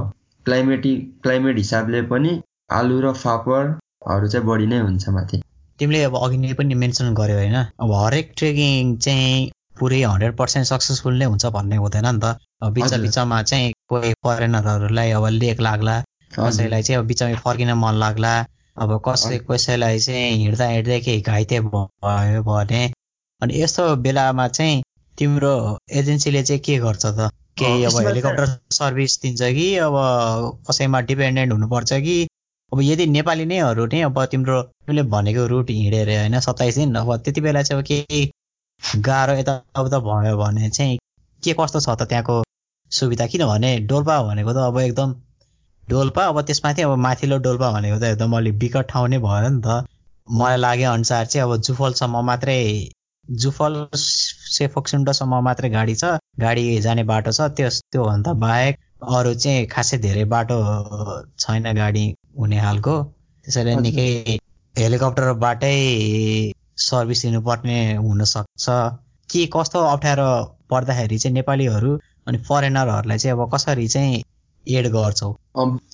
[0.46, 2.32] क्लाइमेटिक क्लाइमेट हिसाबले पनि
[2.72, 5.42] आलु र फापरहरू चाहिँ बढी नै हुन्छ माथि।
[5.78, 10.66] तिमीले अब अघि नै पनि मेन्सन गर्यो होइन। अब हरेक ट्रेकिङ चाहिँ पुरै हन्ड्रेड पर्सेन्ट
[10.66, 15.96] सक्सेसफुल नै हुन्छ भन्ने हुँदैन नि त। बिच बिचमा चाहिँ कोही फरेनरहरूलाई अब लेक लाग्ला
[16.34, 18.32] कसैलाई चाहिँ अब बिचमा फर्किन मन लाग्ला
[18.76, 22.82] अब कसै कसैलाई चाहिँ हिँड्दा हिँड्दै केही घाइते भयो भने
[23.42, 24.82] अनि यस्तो बेलामा चाहिँ
[25.18, 25.52] तिम्रो
[25.92, 27.30] एजेन्सीले चाहिँ के गर्छ त?
[27.58, 29.94] केही अब हेलिकप्टर सर्भिस दिन्छ कि अब
[30.68, 32.18] कसैमा डिपेन्डेन्ट हुनुपर्छ कि?
[32.72, 37.16] अब यदि नेपाली नैहरू नै अब तिम्रो तिमीले भनेको रुट हिँडेर होइन सत्ताइस दिन अब
[37.24, 38.20] त्यति बेला चाहिँ अब केही
[39.06, 40.98] गाह्रो यताउता भयो भने चाहिँ
[41.42, 42.42] के कस्तो छ त त्यहाँको
[42.92, 43.26] सुविधा?
[43.32, 45.14] किनभने डोल्पा भनेको त अब एकदम
[45.84, 49.60] डोल्पा अब त्यसमाथि अब माथिल्लो डोल्पा भनेको त एकदम अलिक विकट ठाउँ नै भयो नि
[49.66, 49.84] त
[50.28, 52.58] मलाई लागे अनुसार चाहिँ अब जुफलसम्म मात्रै
[53.26, 58.78] जुफल सेफोक्सुन्डोसम्म मात्रै गाडी छ। गाडी जाने बाटो छ त्यस त्योभन्दा बाहेक
[59.16, 60.56] अरू चाहिँ खासै धेरै बाटो
[61.38, 62.04] छैन गाडी
[62.38, 62.94] हुने खालको।
[63.44, 64.08] त्यसैले निकै
[64.74, 65.76] हेलिकप्टरबाटै
[66.78, 68.66] सर्भिस दिनुपर्ने हुनसक्छ
[69.28, 70.30] के कस्तो अप्ठ्यारो
[70.70, 74.22] पर्दाखेरि चाहिँ नेपालीहरू अनि फरेनरहरूलाई चाहिँ अब कसरी चाहिँ
[74.66, 75.28] एड गर्छौ?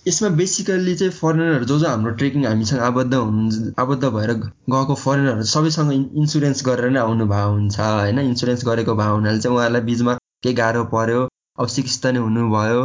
[0.09, 4.33] यसमा बेसिकल्ली चाहिँ फरेनरहरू जो जो हाम्रो ट्रेकिङ हामीसँग आबद्ध हुनु आबद्ध भएर
[4.75, 8.18] गएको फरेनरहरू सबैसँग इन्सुरेन्स गरेर नै आउनु भएको हुन्छ होइन?
[8.18, 11.23] इन्सुरेन्स गरेको भएको हुनाले चाहिँ उहाँहरूलाई बिचमा केही गाह्रो पऱ्यो
[11.59, 12.83] अवशिष्ट नै हुनुभयो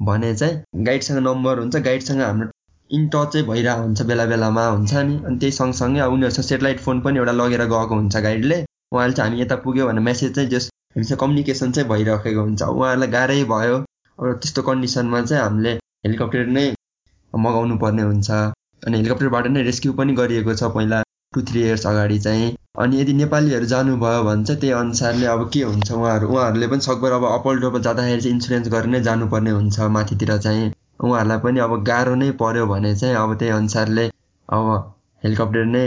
[0.00, 2.50] भने चाहिँ गाइडसँग नम्बर हुन्छ। गाइडसँग हाम्रो
[2.90, 5.16] इन टच भइरहेको हुन्छ बेला बेलामा हुन्छ नि?
[5.26, 8.58] अनि त्यही सँगसँगै अब उनीहरूसँग सेटेलाइट फोन पनि एउटा लगेर गएको हुन्छ गाइडले
[8.92, 13.10] उहाँले चाहिँ हामी यता पुग्यो भने मेसेज चाहिँ जस हामीसँग कम्युनिकेसन चाहिँ भइरहेको हुन्छ। उहाँहरूलाई
[13.16, 13.76] गाह्रै भयो।
[14.18, 15.72] अब त्यस्तो कन्डिसनमा चाहिँ हामीले
[16.06, 16.64] हेलिकप्टर नै
[17.32, 21.02] मगाउनु पर्ने हुन्छ। अनि हेलिकप्टरबाट नै रेस्क्यु पनि गरिएको छ पहिला
[21.34, 22.48] टु थ्री इयर्स अगाडि चाहिँ।
[22.80, 26.28] अनि यदि नेपालीहरू जानुभयो भने चाहिँ त्यही अनुसारले अब के हुन्छ उहाँहरू?
[26.28, 30.70] उहाँहरूले पनि सकभर अब अपल डोपल जाँदाखेरि चाहिँ इन्सुरेन्स गरेर नै जानुपर्ने हुन्छ माथितिर चाहिँ।
[31.00, 34.04] उहाँहरूलाई पनि अब गाह्रो नै पऱ्यो भने चाहिँ अब त्यही अनुसारले
[34.48, 34.66] अब
[35.22, 35.86] हेलिकप्टर नै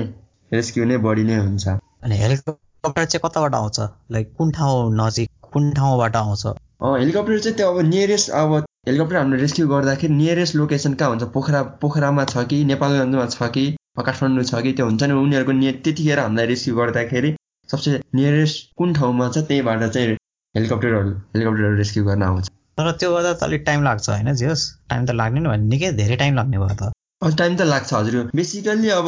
[0.52, 1.68] रेस्क्यु नै बढी नै हुन्छ।
[2.04, 3.80] अनि हेलिकप्टर चाहिँ कताबाट आउँछ?
[4.12, 6.46] लाइक कुन ठाउँ नजिक कुन ठाउँबाट आउँछ?
[6.84, 8.54] हेलिकप्टर चाहिँ त्यो अब नियरेस्ट अब
[8.88, 11.24] हेलिकप्टर हामीले रेस्क्यु गर्दाखेरि नियरेस्ट लोकेसन कहाँ हुन्छ?
[11.36, 13.66] पोखरा पोखरामा छ कि नेपालगञ्जमा छ कि
[14.00, 17.36] काठमाडौँ छ कि त्यो हुन्छ नि उनीहरूको नि त्यतिखेर हामीलाई रेस्क्यु गर्दाखेरि
[17.70, 20.18] सबसे नियरेस्ट कुन ठाउँमा छ त्यहीबाट चाहिँ
[20.56, 25.06] हेलिकप्टरहरू हेलिकप्टरहरू रेस्क्यु गर्न आउँछ। तर त्यो गर्दा त अलिक टाइम लाग्छ होइन जियोस् टाइम
[25.06, 26.92] त लाग्ने नि भने निकै धेरै टाइम लाग्ने भयो त।
[27.38, 29.08] टाइम त लाग्छ हजुर। बेसिकल्ली अब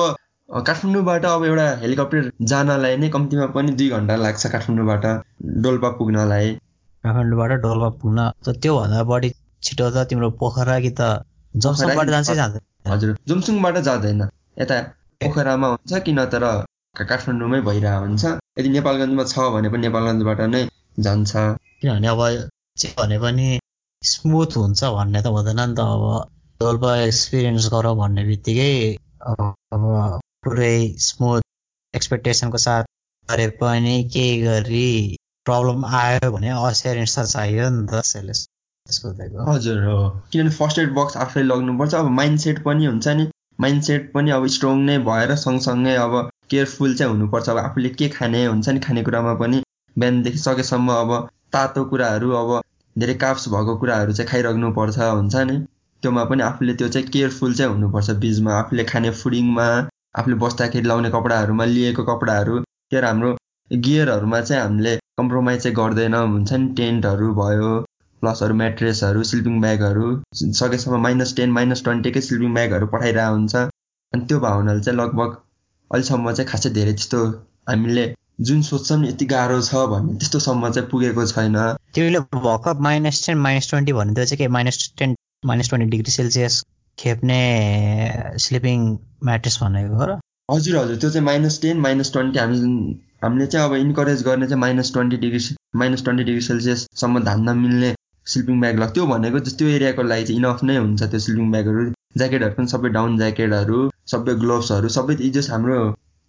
[0.49, 5.06] काठमाडौँबाट अब एउटा हेलिकप्टर जानलाई नै कम्तीमा पनि दुई घन्टा लाग्छ काठमाडौँबाट
[5.63, 6.52] डोल्पा पुग्नलाई।
[7.04, 9.30] काठमाडौँबाट डोल्पा पुग्न त्योभन्दा बढी
[9.63, 11.02] छिटो त तिम्रो पोखरा कि त
[11.54, 14.21] जमसङबाट जान्छै जाँदैन। हजुर जुमसुङबाट जाँदैन।
[14.62, 14.80] यता
[15.23, 16.43] पोखरामा हुन्छ कि नत्र
[17.02, 18.23] काठमाडौँमै भइरहेको हुन्छ।
[18.60, 20.62] यदि नेपालगञ्जमा छ भने पनि नेपालगञ्जबाट नै
[20.99, 21.32] जान्छ।
[21.82, 22.21] किनभने अब
[22.77, 23.59] भने पनि
[24.03, 26.03] स्मुथ हुन्छ भन्ने त हुँदैन नि त अब।
[26.59, 29.41] डोल्पा एक्सपिरियन्स गरौँ भन्ने बित्तिकै अब
[30.43, 31.41] पुरै स्मुथ
[31.93, 32.83] एक्सपेक्टेसनको साथ
[33.29, 34.88] गरे पनि केही गरी
[35.45, 38.41] प्रब्लम आयो भने असियरेन्स त चाहियो नि त सेलेस
[39.49, 39.99] हजुर हो।
[40.31, 43.27] किनभने फर्स्ट एड बक्स आफैले लग्नुपर्छ। अब माइन्ड सेट पनि हुन्छ नि।
[43.62, 46.17] माइन्ड सेट पनि अब स्ट्रङ नै भएर सँगसँगै अब
[46.49, 49.63] केयरफुल चाहिँ हुनुपर्छ। अब आफूले के खाने हुन्छ नि खानेकुरामा पनि
[49.95, 51.15] बिहानदेखि सकेसम्म अब
[51.54, 52.50] तातो कुराहरू अब
[52.96, 55.56] धेरै काप्स भएको कुराहरू चाहिँ खाइराख्नुपर्छ हुन्छ नि?
[56.04, 59.68] त्योमा पनि आफूले त्यो चाहिँ केयरफुल चाहिँ हुनुपर्छ बिचमा। आफूले खाने फुडिङमा
[60.20, 63.32] आफूले बस्दाखेरि लाउने कपडाहरूमा लिएको कपडाहरू त्यो हाम्रो
[63.72, 66.68] गियरहरूमा चाहिँ हामीले कम्प्रोमाइज चाहिँ गर्दैन। हुन्छ नि?
[66.80, 67.72] टेन्टहरू भयो
[68.22, 70.10] प्लस अरू म्याट्रेसहरू स्लिपिङ ब्यागहरू
[70.60, 73.56] सकेसम्म माइनस टेन माइनस ट्वेन्टीकै स्लिपिङ ब्यागहरू पठाइरहेको हुन्छ।
[74.13, 75.32] अनि त्यो भावनाले चाहिँ लगभग
[75.92, 77.20] अहिलेसम्म चाहिँ खासै धेरै त्यस्तो
[77.70, 78.06] हामीले
[78.47, 81.56] जुन सोच्छौँ यति गाह्रो छ भन्ने त्यस्तोसम्म चाहिँ पुगेको छैन।
[81.95, 84.47] तिमीले भर्खर माइनस टेन माइनस ट्वेन्टी भन्ने चाहिँ के?
[84.58, 86.62] Minus ten minus twenty degree Celsius
[86.97, 87.39] खेप्ने
[88.45, 88.86] sleeping
[89.29, 90.19] mattress भनेको हो र?
[90.51, 92.60] हजुर हजुर त्यो चाहिँ माइनस टेन माइनस ट्वेन्टी हामी
[93.23, 97.93] हामीले चाहिँ अब इन्करेज गर्ने चाहिँ minus twenty degree minus twenty degree सेल्सियससम्म धान्न मिल्ने
[98.27, 101.89] स्लिपिङ ब्याग लग त्यो भनेको त्यो एरियाको लागि चाहिँ इनफ नै हुन्छ त्यो स्लिपिङ ब्यागहरू
[102.17, 103.79] ज्याकेटहरू पनि सबै डाउन ज्याकेटहरू
[104.12, 105.79] सबै ग्लोभ्सहरू सबै जस हाम्रो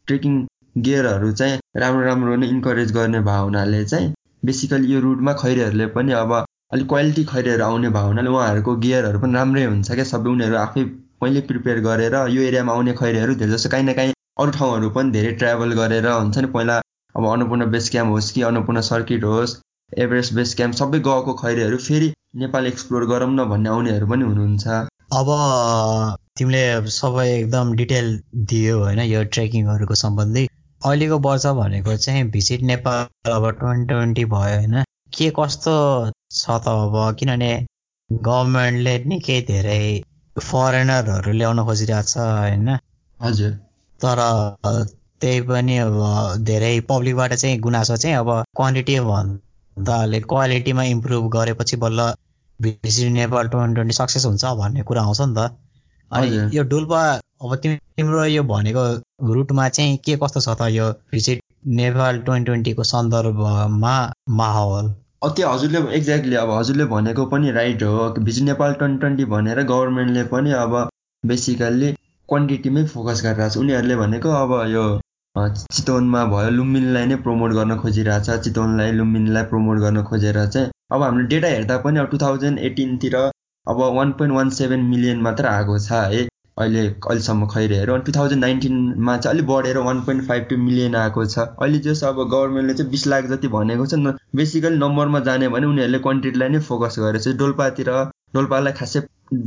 [0.09, 0.38] ट्रेकिङ
[0.77, 4.13] गियरहरू चाहिँ राम्रो राम्रो नै इन्करेज गर्ने भयो हुनाले चाहिँ
[4.45, 6.33] बेसिकली यो रुटमा खैरेहरूले पनि अब
[6.73, 10.85] अलिक क्वालिटी खैरेहरू आउने भयो हुनाले उहाँहरूको गियरहरू पनि राम्रै हुन्छ क्या। सबै उनीहरू आफै
[11.21, 15.11] पहिले प्रिपेयर गरेर यो एरियामा आउने खैरेहरू धेरै जस्तो काहीँ न काहीँ अरू ठाउँहरू पनि
[15.13, 16.81] धेरै ट्राभल गरेर हुन्छ नि। पहिला
[17.15, 19.57] अब अन्नपूर्ण बेस क्याम्प होस् कि अन्नपूर्ण सर्किट होस्
[19.93, 22.11] एभरेस्ट बेस क्याम्प सबै गएको खैरेहरू फेरि
[22.43, 24.67] नेपाल एक्सप्लोर गरौँ न भन्ने आउनेहरू पनि हुनुहुन्छ।
[25.15, 25.29] अब
[26.39, 28.07] तिमीले सबै एकदम डिटेल
[28.51, 30.47] दियो होइन यो ट्रेकिङहरूको सम्बन्धी।
[30.85, 34.83] अहिलेको वर्ष भनेको चाहिँ भिजिट नेपाल अब ट्वेन्टी ट्वेन्टी भयो होइन।
[35.16, 35.75] के कस्तो
[36.33, 36.97] छ त अब?
[37.18, 37.53] किनभने
[38.11, 40.03] गभर्मेन्टले निकै धेरै
[40.37, 42.68] फरेनरहरू ल्याउन खोजिरहेको छ होइन।
[43.18, 43.51] हजुर।
[44.01, 44.20] तर
[45.20, 45.99] त्यही पनि अब
[46.44, 49.97] धेरै पब्लिकबाट चाहिँ गुनासो चाहिँ अब क्वान्टिटी भन्दा
[50.33, 52.12] क्वालिटीमा इम्प्रुभ गरेपछि बल्ल
[52.61, 55.51] visit Nepal twenty twenty success हुन्छ भन्ने कुरा आउँछ नि त।
[56.11, 57.01] अनि यो डुल्पा
[57.44, 58.83] अब तिम्रो यो भनेको
[59.35, 61.40] रुटमा चाहिँ के कस्तो छ त यो भिजिट
[61.78, 63.94] नेपाल ट्वेन्टी ट्वेन्टीको सन्दर्भमा
[64.38, 64.88] माहौल?
[65.37, 70.24] त्यो हजुरले एक्ज्याक्टली अब हजुरले भनेको पनि राइट हो। भिजिट नेपाल ट्वेन्टी ट्वेन्टी भनेर गभर्मेन्टले
[70.33, 70.76] पनि अब
[71.24, 71.92] बेसिकल्ली
[72.28, 74.85] क्वान्टिटीमै फोकस गरिरहेको छ उनीहरूले भनेको अब यो
[75.37, 81.26] चितवनमा भयो लुम्बिनीलाई नै प्रमोट गर्न खोजिरहेछ। चितवनलाई लुम्बिनीलाई प्रमोट गर्न खोजेर चाहिँ अब हामीले
[81.33, 85.78] डेटा हेर्दा पनि अब टु थाउजन्ड एटिनतिर अब one point one seven million मात्र आएको
[85.78, 86.22] छ। है
[86.59, 90.57] अहिले अहिलेसम्म खैरे हेऱ्यो। अनि टु थाउजन्ड नाइन्टिनमा चाहिँ अलिक बढेर one point five two
[90.64, 95.21] million आएको छ। अहिले जस अब गभर्मेन्टले चाहिँ बिस लाख जति भनेको छ बेसिकली नम्बरमा
[95.29, 97.90] जाने भने उनीहरूले क्वान्टिटीलाई नै फोकस गरेको छ डोल्पातिर
[98.35, 99.01] डोल्पालाई खासै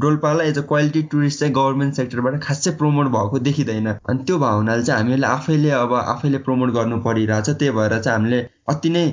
[0.04, 4.84] डोल्पालाई एज अ क्वालिटी टुरिस्ट चाहिँ गभर्मेन्ट सेक्टरबाट खासै प्रमोट भएको देखिँदैन। अनि त्यो भावनाले
[4.84, 8.40] चाहिँ हामीले आफैले अब आफैले प्रमोट गर्नु परिरहेछ। त्यही भएर चाहिँ हामीले
[8.74, 9.06] अति नै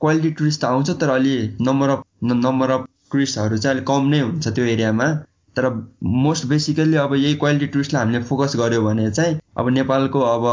[0.00, 1.34] क्वालिटी टुरिस्ट आउँछ तर अलि
[1.68, 5.08] नम्बर अफ नम्बर अफ टुरिस्टहरू चाहिँ अलिक कम नै हुन्छ त्यो एरियामा
[5.56, 5.68] तर
[6.02, 10.46] मोस्ट बेसिकल्ली अब यही क्वालिटी टुरिस्टलाई हामीले फोकस गऱ्यो भने चाहिँ अब नेपालको अब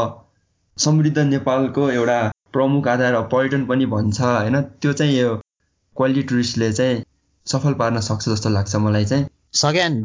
[0.76, 2.20] समृद्ध नेपालको एउटा
[2.52, 4.60] प्रमुख आधार पर्यटन पनि भन्छ होइन?
[4.60, 5.34] त्यो चाहिँ यो
[5.96, 7.02] क्वालिटी टुरिस्टले चाहिँ
[7.46, 9.96] सफल पार्न सक्छ जस्तो लाग्छ मलाई चाहिँ। सग्यान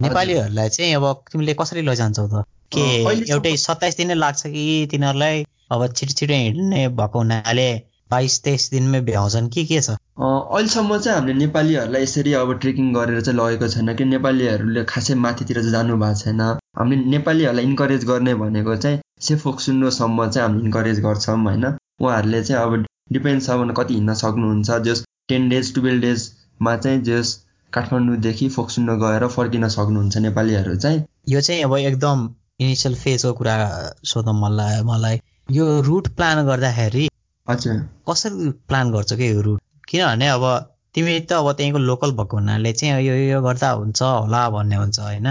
[0.00, 2.44] नेपालीहरूलाई चाहिँ अब तिमीले कसरी लैजान्छौ त?
[2.72, 2.84] के
[3.32, 7.70] एउटै सत्ताइस दिनै लाग्छ कि तिनीहरूलाई अब छिटो छिटो हिँड्ने भएको हुनाले
[8.10, 9.96] बाइस तेइस दिनमै भ्याउँछन् कि के छ?
[10.18, 15.60] अहिलेसम्म चाहिँ हामीले नेपालीहरूलाई यसरी अब ट्रेकिङ गरेर चाहिँ लगेको छैन कि नेपालीहरूले खासै माथितिर
[15.60, 16.40] चाहिँ जानु भएको छैन।
[16.78, 21.64] हामीले नेपालीहरूलाई इन्करेज गर्ने भनेको चाहिँ सेफ फोक्सुन्डोसम्म चाहिँ हामीले इन्करेज गर्छौँ होइन?
[22.00, 27.02] उहाँहरूले चाहिँ अब डिपेन्ड छ भने कति हिँड्न सक्नुहुन्छ जस टेन डेज टुवेल्भ डेजमा चाहिँ
[27.08, 27.34] जस
[27.72, 32.28] काठमाडौँदेखि फोक्सुन्डो गएर फर्किन सक्नुहुन्छ नेपालीहरू चाहिँ। यो चाहिँ अब एकदम
[32.60, 33.56] इनिसियल फेजको कुरा
[34.12, 35.20] सोधौँ मलाई मलाई।
[35.50, 37.08] यो रुट प्लान गर्दाखेरि
[37.46, 39.60] हजुर कसरी प्लान गर्छ कि यो रुट
[39.92, 40.44] किनभने अब
[40.94, 44.98] तिमी त अब त्यहीँको लोकल भएको हुनाले चाहिँ यो यो गर्दा हुन्छ होला भन्ने हुन्छ
[45.00, 45.26] होइन।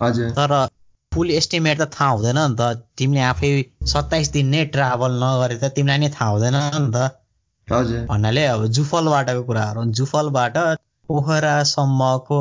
[0.00, 0.52] हजुर। तर
[1.12, 3.50] फुल एस्टिमेट त थाहा हुँदैन नि त। तिमीले आफै
[3.92, 7.10] सत्ताइस दिन नै ट्राभल नगरे त तिमीलाई नै थाहा हुँदैन नि त।
[7.68, 10.58] हजुर। भन्नाले अब जुफलबाटको कुराहरू जुफलबाट
[11.08, 12.40] पोखरासम्मको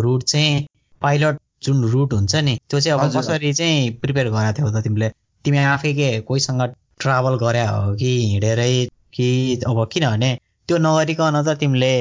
[0.00, 0.66] रुट चाहिँ
[1.02, 5.08] पाइलट जुन रुट हुन्छ नि त्यो चाहिँ अब कसरी चाहिँ प्रिपेयर गरेको थियौ त तिमीले?
[5.44, 6.62] तिमी आफै के कोहीसँग
[7.00, 8.72] ट्राभल गरे हो कि हिँडेरै
[9.14, 9.28] कि
[9.66, 10.30] अब किनभने
[10.68, 11.92] त्यो नगरिकन त तिमीले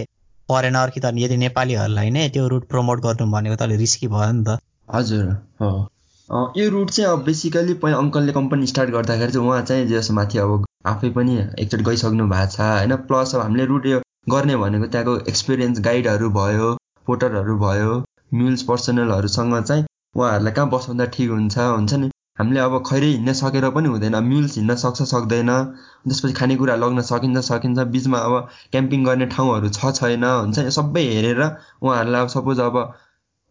[0.49, 4.31] फरेनर कि त यदि नेपालीहरूलाई नै त्यो रुट प्रमोट गर्नु भनेको त अलिक रिस्की भयो
[4.31, 4.57] नि त।
[4.95, 5.25] हजुर
[6.59, 10.41] यो रुट चाहिँ अब बेसिकली पहिला अङ्कलले कम्पनी स्टार्ट गर्दाखेरि चाहिँ उहाँ चाहिँ जस माथि
[10.45, 14.91] अब आफै पनि एकचोटि गइसक्नु भएको छ होइन। प्लस अब हामीले रुट यो गर्ने भनेको
[14.93, 16.73] त्यहाँको एक्सपिरियन्स गाइडहरू भयो
[17.07, 17.95] पोटरहरू भयो
[18.39, 23.69] म्युल्स पर्सनलहरूसँग चाहिँ उहाँहरूलाई कहाँ बसाउँदा ठिक हुन्छ हुन्छ नि। हामीले अब खैरै हिँड्न सकेर
[23.75, 25.51] पनि हुँदैन म्युल्स हिँड्न सक्छ सक्दैन।
[26.07, 28.33] त्यसपछि खानेकुरा लग्न सकिन्छ सकिन्छ बिचमा अब
[28.71, 32.77] क्याम्पिङ गर्ने ठाउँहरू छ छैन हुन्छ नि सबै हेरेर उहाँहरूलाई अब सपोज अब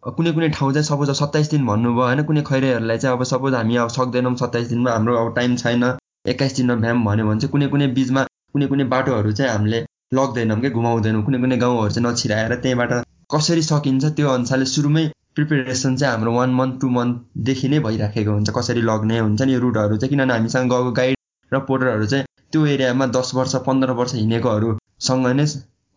[0.02, 3.54] कुनै कुनै ठाउँ चाहिँ सपोज अब सत्ताइस दिन भन्नुभयो होइन कुनै खैरेहरूलाई चाहिँ अब सपोज
[3.54, 5.84] हामी अब सक्दैनौँ सत्ताइस दिनमा हाम्रो अब टाइम छैन।
[6.28, 8.22] एक्काइस दिनमा भ्याम भन्यो भने चाहिँ कुनै कुनै बिचमा
[8.54, 12.92] कुनै कुनै बाटोहरू चाहिँ हामीले लग्दैनौँ कि घुमाउँदैनौँ। कुनै कुनै गाउँहरू चाहिँ नछिराएर त्यहीँबाट
[13.34, 15.04] कसरी सकिन्छ त्यो अनुसारले सुरुमै
[15.36, 19.96] प्रिपेरेसन चाहिँ हाम्रो वान मन्थ टू मन्थदेखि नै भइराखेको हुन्छ कसरी लग्ने हुन्छ नि रुटहरू
[19.96, 21.16] चाहिँ। किनभने हामीसँग गएको गाइड
[21.52, 25.46] र पोर्टरहरू चाहिँ त्यो एरियामा दस वर्ष पन्ध्र वर्ष हिँडेकोहरूसँग नै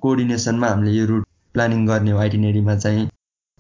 [0.02, 1.24] कोअर्डिनेसनमा हामीले यो रुट
[1.56, 3.08] प्लानिङ गर्ने हो आइटिनेरीमा चाहिँ।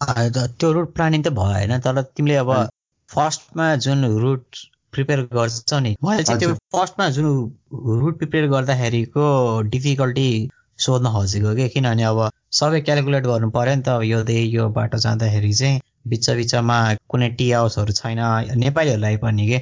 [0.01, 2.51] त्यो रुट प्लानिङ त भयो होइन तर तिमीले अब
[3.09, 7.25] फर्स्टमा जुन रुट प्रिपेयर गर्छ नि मैले चाहिँ त्यो फर्स्टमा जुन
[8.01, 9.25] रुट प्रिपेयर गर्दाखेरिको
[9.73, 10.29] डिफिकल्टी
[10.85, 11.67] सोध्न खोजेको कि?
[11.69, 12.19] किनभने अब
[12.59, 14.19] सबै क्यालकुलेट गर्नु पऱ्यो नि त। यो
[14.57, 16.77] यो बाटो जाँदाखेरि चाहिँ बिच बिचमा
[17.09, 18.19] कुनै टी हाउसहरू छैन।
[18.63, 19.59] नेपालीहरूलाई पनि के?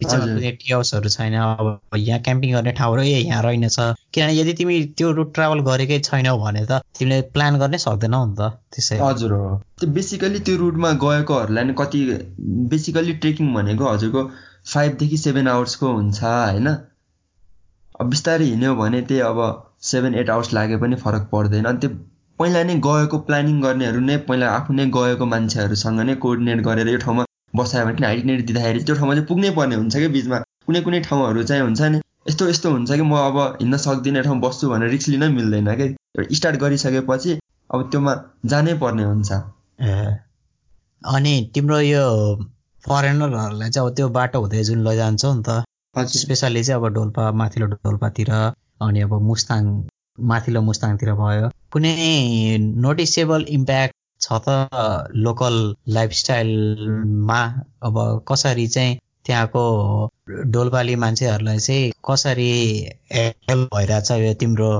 [0.00, 3.78] बिचमा कुनै टी हाउसहरू छैन। अब यहाँ क्याम्पिङ गर्ने ठाउँहरू ए यहाँ रहेनछ।
[4.14, 8.34] किनभने यदि तिमी त्यो रुट ट्राभल गरेकै छैनौ भने त तिमीले प्लान गर्नै सक्दैनौ नि
[8.38, 12.02] त। त्यसै हजुर हो। त्यो बेसिकली त्यो रुटमा गएकोहरूलाई नि कति
[12.74, 14.22] बेसिकली ट्रेकिङ भनेको हजुरको
[14.74, 16.68] फाइभदेखि सेभेन आवर्सको हुन्छ होइन?
[18.00, 19.40] अब बिस्तारै हिँड्यो भने त्यही अब
[19.82, 21.90] सेभेन एट आवर्स लागे पनि फरक पर्दैन। अनि त्यो
[22.38, 26.98] पहिला नै गएको प्लानिङ गर्नेहरू नै पहिला आफू नै गएको मान्छेहरूसँग नै कोअर्डिनेट गरेर यो
[27.04, 27.24] ठाउँमा
[27.56, 31.00] बसायो भने किन आइटिनेरी दिँदाखेरि त्यो ठाउँमा चाहिँ पुग्नै पर्ने हुन्छ कि बिचमा। कुनै कुनै
[31.00, 34.90] ठाउँहरू चाहिँ हुन्छ नि यस्तो यस्तो हुन्छ कि म अब हिँड्न सक्दिनँ ठाउँ बस्छु भनेर
[34.90, 37.38] रिक्स लिन मिल्दैन कि स्टार्ट गरिसकेपछि
[37.70, 38.14] अब त्योमा
[38.46, 39.30] जानै पर्ने हुन्छ।
[41.02, 42.04] अनि तिम्रो यो
[42.84, 47.66] फरेनरहरूलाई चाहिँ अब त्यो बाटो हुँदै जुन लैजान्छौ नि त स्पेसल्ली चाहिँ अब डोल्पा माथिल्लो
[47.74, 48.30] डोल्पातिर
[48.80, 49.62] अनि अब मुस्ताङ
[50.30, 51.94] माथिल्लो मुस्ताङतिर भयो। कुनै
[52.84, 55.56] नोटिसेबल इम्प्याक्ट छ त लोकल
[55.96, 57.40] लाइफस्टाइलमा
[57.82, 57.98] अब
[58.28, 59.64] कसरी चाहिँ त्यहाँको
[60.54, 62.50] डोलपाली मान्छेहरूलाई चाहिँ कसरी
[63.12, 64.70] हेल्प भइरहेछ यो तिम्रो?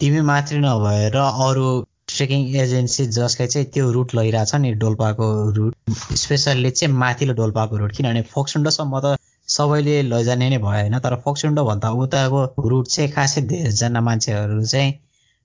[0.00, 1.68] तिमी मात्रै नभएर अरू
[2.08, 5.74] ट्रेकिङ एजेन्सी जसले चाहिँ त्यो रुट लैरहेछ नि डोल्पाको रुट
[6.16, 9.16] स्पेसल्ली चाहिँ माथिल्लो डोल्पाको रुट किनभने फोक्सुन्डोसम्म त
[9.48, 14.92] सबैले लैजाने नै भयो होइन तर फोक्सुन्डोभन्दा उताको रुट चाहिँ खासै धेरैजना मान्छेहरू चाहिँ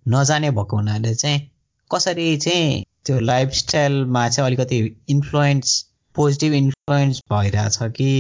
[0.06, 1.40] नजाने भएको हुनाले चाहिँ
[1.92, 4.80] कसरी चाहिँ त्यो लाइफस्टाइलमा चाहिँ अलिकति
[5.10, 5.82] इन्फ्लुएन्स
[6.16, 8.12] पोजिटिभ इन्फ्लुएन्स भइरहेछ कि?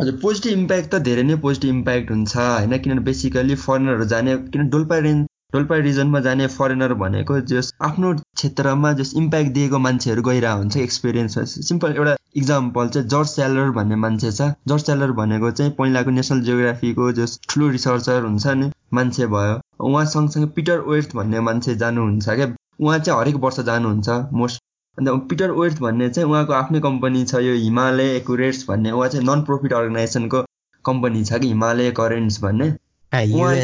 [0.00, 4.68] हजुर पोजिटिभ इम्प्याक्ट त धेरै नै पोजिटिभ इम्प्याक्ट हुन्छ होइन किनभने बेसिकली फरेनरहरू जाने किन
[4.68, 10.58] डोल्पा रेन्ज डोल्पा रिजनमा जाने फरेनर भनेको जस आफ्नो क्षेत्रमा जस इम्प्याक्ट दिएको मान्छेहरू गइरहेको
[10.58, 15.72] हुन्छ एक्सपिरियन्स सिम्पल एउटा इक्जाम्पल चाहिँ जर्ज स्यालर भन्ने मान्छे छ। जर्ज स्यालर भनेको चाहिँ
[15.78, 21.40] पहिलाको नेसनल जियोग्राफीको जस ठुलो रिसर्चर हुन्छ नि मान्छे भयो। उहाँ सँगसँगै पिटर वेर्थ भन्ने
[21.48, 22.46] मान्छे जानुहुन्छ क्या।
[22.80, 24.62] उहाँ चाहिँ हरेक वर्ष जानुहुन्छ मोस्ट
[24.98, 29.26] अन्त पिटर वेर्थ भन्ने चाहिँ उहाँको आफ्नै कम्पनी छ यो हिमालय एकुरेट्स भन्ने। उहाँ चाहिँ
[29.26, 30.42] नन प्रफिट अर्गनाइजेसनको
[30.84, 32.68] कम्पनी छ कि हिमालय करेन्ट्स भन्ने।
[33.12, 33.54] उहाँ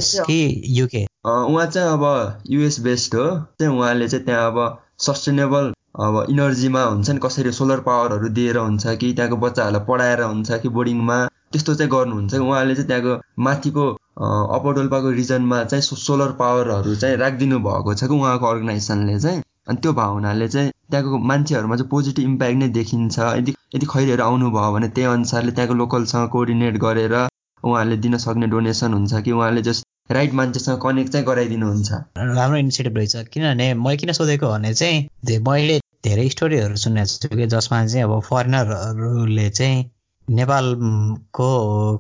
[1.67, 3.27] चाहिँ अब युएस बेस्ड हो।
[3.61, 8.95] चाहिँ उहाँले चाहिँ त्यहाँ अब सस्टेनेबल अब इनर्जीमा हुन्छ नि कसरी सोलर पावरहरू दिएर हुन्छ
[9.01, 11.17] कि त्यहाँको बच्चाहरूलाई पढाएर हुन्छ कि बोर्डिङमा
[11.53, 13.85] त्यस्तो चाहिँ गर्नुहुन्छ। कि उहाँले चाहिँ त्यहाँको माथिको
[14.57, 19.79] अप्पर डोल्पाको रिजनमा चाहिँ सोलर पावरहरू चाहिँ राखिदिनु भएको छ कि उहाँको अर्गनाइजेसनले चाहिँ। अनि
[19.83, 24.89] त्यो भावनाले चाहिँ त्यहाँको मान्छेहरूमा चाहिँ पोजिटिभ इम्प्याक्ट नै देखिन्छ। यदि यदि खैरीहरू आउनुभयो भने
[24.97, 30.33] त्यही अनुसारले त्यहाँको लोकलसँग कोअर्डिनेट गरेर उहाँहरूले दिन सक्ने डोनेसन हुन्छ कि उहाँले जस्ट राइट
[30.35, 36.29] मान्छेसँग कनेक्ट चाहिँ गराइदिनुहुन्छ। राम्रो इनिसिएटिभ रहेछ। किनभने मैले किन सोधेको भने चाहिँ मैले धेरै
[36.29, 39.85] स्टोरीहरू सुनेको छु कि जसमा चाहिँ अब फरेनरहरूले चाहिँ
[40.29, 41.49] नेपालको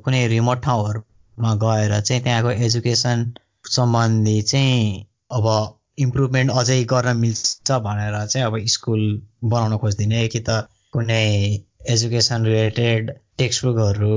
[0.04, 3.32] कुनै रिमोट ठाउँहरूमा गएर चाहिँ त्यहाँको एजुकेसन
[3.70, 5.46] सम्बन्धी चाहिँ अब
[5.98, 9.02] इम्प्रुभमेन्ट अझै गर्न मिल्छ भनेर चाहिँ अब स्कुल
[9.44, 11.24] बनाउन खोजिदिने कि त कुनै
[11.88, 14.14] एजुकेसन रिलेटेड टेक्स्ट बुकहरू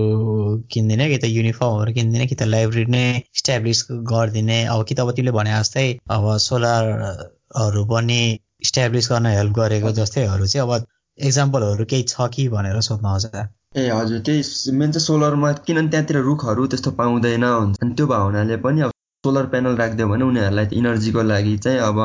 [0.71, 3.03] किनिदिने कि त युनिफर्महरू किनिदिने कि त लाइब्रेरी नै
[3.35, 5.85] इस्ट्याब्लिस गरिदिने। अब कि त अब तिमीले भने जस्तै
[6.15, 8.19] अब सोलरहरू पनि
[8.65, 10.85] इस्ट्याब्लिस गर्न हेल्प गरेको जस्तैहरू चाहिँ अब
[11.19, 13.25] एक्जाम्पलहरू केही छ कि भनेर सोध्न आउँछ।
[13.77, 18.57] ए हजुर त्यही मेन चाहिँ सोलरमा किनभने त्यहाँतिर रुखहरू त्यस्तो पाउँदैन हुन्छ। अनि त्यो भावनाले
[18.65, 18.91] पनि अब
[19.23, 21.97] सोलर प्यानल राखिदियो भने उनीहरूलाई इनर्जीको लागि चाहिँ अब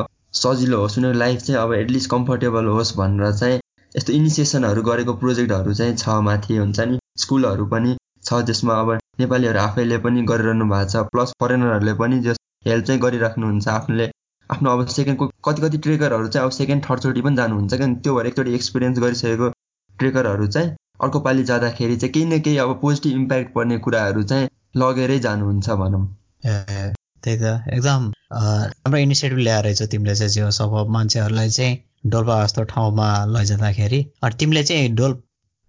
[0.42, 3.58] सजिलो होस्। उनीहरूको लाइफ चाहिँ अब एटलिस्ट कम्फर्टेबल होस् भनेर चाहिँ
[3.94, 9.58] यस्तो इनिसिएसनहरू गरेको प्रोजेक्टहरू चाहिँ छ माथि हुन्छ नि। स्कुलहरू पनि छ जसमा अब नेपालीहरू
[9.60, 12.36] आफैले पनि गरिरहनु भएको छ प्लस फरेनरहरूले पनि जस
[12.66, 14.06] हेल्प चाहिँ गरिराख्नुहुन्छ आफूले।
[14.50, 18.26] आफ्नो अब सेकेन्डको कति कति ट्रेकरहरू चाहिँ अब सेकेन्ड थर्डचोटि पनि जानुहुन्छ क्या। त्यो भएर
[18.26, 19.50] एकचोटि एक्सपिरियन्स गरिसकेको
[19.98, 20.70] ट्रेकरहरू चाहिँ
[21.02, 25.70] अर्को पालि जाँदाखेरि चाहिँ केही न केही अब पोजिटिभ इम्प्याक्ट पर्ने कुराहरू चाहिँ लगेरै जानुहुन्छ
[25.82, 26.06] भनौँ।
[26.44, 32.62] त्यही त। एकदम राम्रो इनिसिएटिभ ल्याएर रहेछ तिमीले चाहिँ जो सब मान्छेहरूलाई चाहिँ डोल्पा जस्तो
[32.72, 35.12] ठाउँमा लैजाँदाखेरि। अनि तिमीले चाहिँ डोल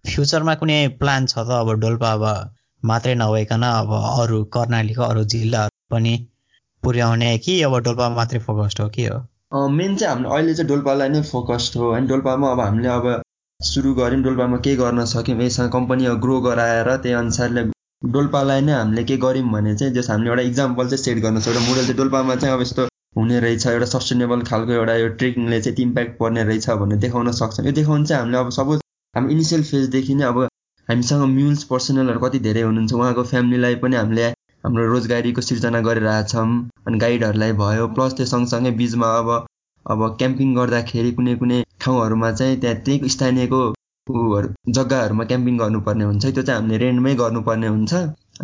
[0.05, 2.23] फ्युचरमा कुनै प्लान छ त अब डोल्पा अब
[2.83, 6.13] मात्रै नभइकन अब अरू कर्णालीको अरू जिल्लाहरू पनि
[6.83, 9.17] पुर्याउने कि अब डोल्पा मात्रै फोकस्ड हो कि हो?
[9.77, 13.21] मेन चाहिँ हाम्रो अहिले चाहिँ डोल्पालाई नै फोकस्ड हो। होइन डोल्पामा अब हामीले अब
[13.59, 17.63] सुरु गऱ्यौँ डोल्पामा केही गर्न सक्यौँ यससँग कम्पनी ग्रो गराएर त्यही अनुसारले
[18.13, 21.63] डोल्पालाई नै हामीले के गऱ्यौँ भने चाहिँ जस हामीले एउटा इक्जाम्पल चाहिँ सेट गर्न सक्छौँ
[21.67, 25.85] मोडल चाहिँ डोल्पामा चाहिँ अब यस्तो हुने रहेछ एउटा सस्टेनेबल खालको एउटा यो ट्रेकिङले चाहिँ
[25.85, 28.79] इम्प्याक्ट पर्ने रहेछ भनेर देखाउन सक्छौँ यो देखाउनु चाहिँ हामीले अब सपोज
[29.15, 30.37] हाम्रो इनिसियल फेजदेखि नै अब
[30.87, 34.27] हामीसँग म्युल्स पर्सनलहरू कति धेरै हुनुहुन्छ उहाँको फ्यामिलीलाई पनि हामीले
[34.63, 36.47] हाम्रो रोजगारीको सिर्जना गरिरहेछौँ
[36.87, 39.29] अनि गाइडहरूलाई भयो। प्लस त्यो सँगसँगै बिचमा अब
[39.85, 43.61] अब क्याम्पिङ गर्दाखेरि कुनै कुनै ठाउँहरूमा चाहिँ त्यहाँ त्यही स्थानीयको
[44.77, 47.93] जग्गाहरूमा क्याम्पिङ गर्नुपर्ने हुन्छ। त्यो चाहिँ हामीले रेन्टमै गर्नुपर्ने हुन्छ।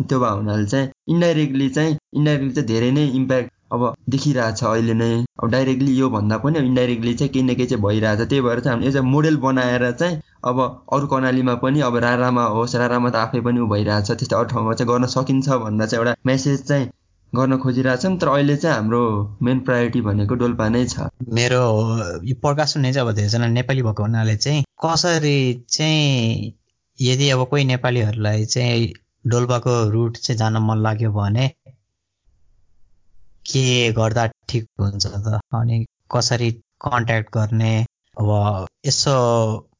[0.08, 5.10] त्यो भए हुनाले चाहिँ इन्डाइरेक्टली चाहिँ इन्डाइरेक्टली चाहिँ धेरै नै इम्प्याक्ट अब देखिरहेछ अहिले नै।
[5.42, 8.74] अब डाइरेक्टली यो भन्दा पनि इन्डाइरेक्टली चाहिँ केही न केही चाहिँ भइरहेछ। त्यही भएर चाहिँ
[8.74, 10.60] हामीले एज अ मोडेल बनाएर चाहिँ अब
[10.92, 14.72] अरू कर्णालीमा पनि अब रारामा होस् रारामा त आफै पनि ऊ भइरहेछ। त्यस्तै अरू ठाउँमा
[14.74, 16.88] चाहिँ गर्न सकिन्छ भनेर चाहिँ एउटा मेसेज चाहिँ
[17.32, 19.02] गर्न खोजिरहेछौँ। तर अहिले चाहिँ हाम्रो
[19.42, 21.08] मेन प्रायोरिटी भनेको डोल्पा नै छ।
[21.38, 21.62] मेरो
[22.24, 25.38] यो प्रकाश सुन्ने चाहिँ अब धेरैजना नेपाली भएको हुनाले चाहिँ कसरी
[25.68, 26.54] चाहिँ
[26.98, 28.92] यदि अब कोही नेपालीहरूलाई चाहिँ
[29.26, 31.46] डोल्पाको रुट चाहिँ जान मन लाग्यो भने
[33.52, 35.40] के गर्दा ठिक हुन्छ त?
[35.54, 35.84] अनि
[36.14, 36.50] कसरी
[36.86, 37.72] कन्ट्याक्ट गर्ने?
[38.16, 39.14] अब यसो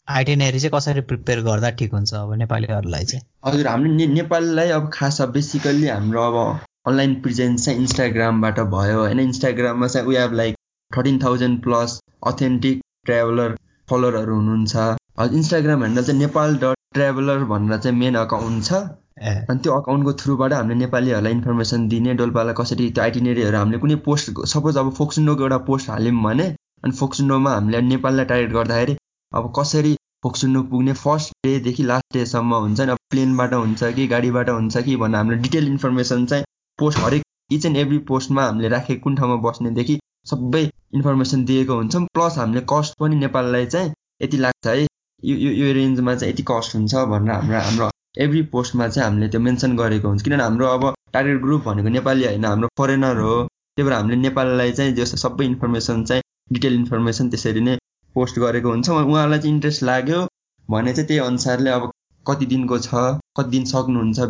[0.09, 3.23] आइटेनेरी चाहिँ कसरी प्रिपेयर गर्दा ठिक हुन्छ अब नेपालीहरूलाई चाहिँ?
[3.45, 8.99] हजुर हामीले ने नेपालीलाई अब खास अब बेसिकल्ली हाम्रो अब अनलाइन प्रेजेन्स चाहिँ इन्स्टाग्रामबाट भयो
[9.01, 10.57] होइन। इन्स्टाग्राममा चाहिँ we have like
[10.91, 13.57] thirteen thousand plus authentic traveller
[13.89, 18.73] फलोवरहरू हुनुहुन्छ। इन्स्टाग्राम ह्यान्डल चाहिँ नेपाल डट ट्राभलर भनेर चाहिँ मेन अकाउन्ट छ।
[19.21, 24.33] अनि त्यो अकाउन्टको थ्रुबाट हामीले नेपालीहरूलाई इन्फर्मेसन दिने डोल्पालाई कसरी त्यो आइटिनेरीहरू हामीले कुनै पोस्ट
[24.49, 26.47] सपोज अब फोक्सुन्डोको एउटा पोस्ट हाल्यौँ भने
[26.83, 28.97] अनि फोक्सुन्डोमा हामीले नेपालीलाई टार्गेट गर्दाखेरि
[29.33, 34.51] अब कसरी फोक्सुन्डो पुग्ने फर्स्ट डेदेखि लास्ट डेसम्म हुन्छ नि अब प्लेनबाट हुन्छ कि गाडीबाट
[34.51, 36.45] हुन्छ कि भनेर हामीले डिटेल इन्फर्मेसन चाहिँ
[36.79, 40.64] पोस्ट हरेक इच एन्ड एभ्री पोस्टमा हामीले राखेको कुन ठाउँमा बस्नेदेखि सबै
[40.95, 43.93] इन्फर्मेसन दिएको हुन्छौँ प्लस हामीले कस्ट पनि नेपाललाई चाहिँ
[44.23, 44.81] यति लाग्छ है
[45.23, 49.41] यो यो रेन्जमा चाहिँ यति कस्ट हुन्छ भनेर हाम्रो हाम्रो एभ्री पोस्टमा चाहिँ हामीले त्यो
[49.41, 53.89] मेन्सन गरेको हुन्छ। किनभने हाम्रो अब टार्गेट ग्रुप भनेको नेपाली होइन हाम्रो फरेनर हो। त्यही
[53.89, 57.77] भएर हामीले नेपाललाई चाहिँ जस्तो सबै इन्फर्मेसन चाहिँ डिटेल इन्फर्मेसन त्यसरी नै
[58.15, 60.21] पोस्ट गरेको हुन्छ। उहाँलाई चाहिँ इन्ट्रेस्ट लाग्यो
[60.69, 61.91] भने चाहिँ त्यही अनुसारले अब
[62.27, 62.95] कति दिनको छ
[63.39, 64.21] कति दिन सक्नुहुन्छ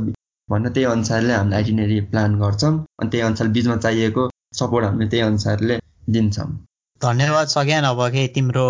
[0.49, 5.23] भनेर त्यही अनुसारले हामीले आइटिनेरी प्लान गर्छौँ। अनि त्यही अनुसार बिचमा चाहिएको सपोर्ट हामीले त्यही
[5.23, 5.79] अनुसारले
[6.11, 6.51] दिन्छौँ।
[7.01, 8.69] धन्यवाद सज्ञान अब के तिम्रो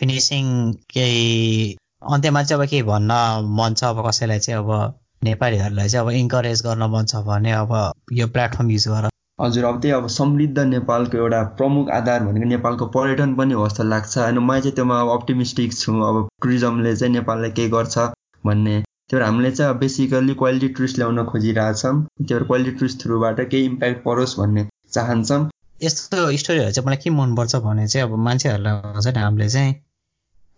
[0.00, 0.46] फिनिसिङ
[0.92, 1.76] केही
[2.12, 3.12] अन्त्यमा चाहिँ अब के भन्न
[3.58, 7.72] मन छ अब कसैलाई चाहिँ अब नेपालीहरूलाई चाहिँ अब इन्करेज गर्न मन छ भने अब
[8.12, 9.08] यो प्लेटफर्म युज गर।
[9.40, 13.84] हजुर अब त्यही अब समृद्ध नेपालको एउटा प्रमुख आधार भनेको नेपालको पर्यटन पनि हो जस्तो
[13.84, 17.98] लाग्छ। होइन म चाहिँ त्योमा अब अप्टिमिस्टिक छु। अब टुरिज्मले चाहिँ नेपाललाई केही गर्छ
[18.44, 18.80] भन्ने।
[19.10, 21.94] त्यो हामीले चाहिँ अब बेसिकल्ली क्वालिटी टुरिस्ट ल्याउन खोजिरहेछौँ।
[22.28, 25.42] त्यो क्वालिटी टुरिस्ट थ्रुबाट केही इम्प्याक्ट परोस् भन्ने चाहन्छौँ।
[25.82, 29.74] यस्तो स्टोरीहरू चाहिँ मलाई के मनपर्छ भने चाहिँ अब मान्छेहरूलाई हामीले चाहिँ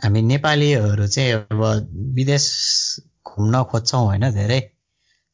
[0.01, 1.63] हामी नेपालीहरू चाहिँ अब
[2.15, 2.45] विदेश
[3.27, 4.61] घुम्न खोज्छौँ होइन धेरै।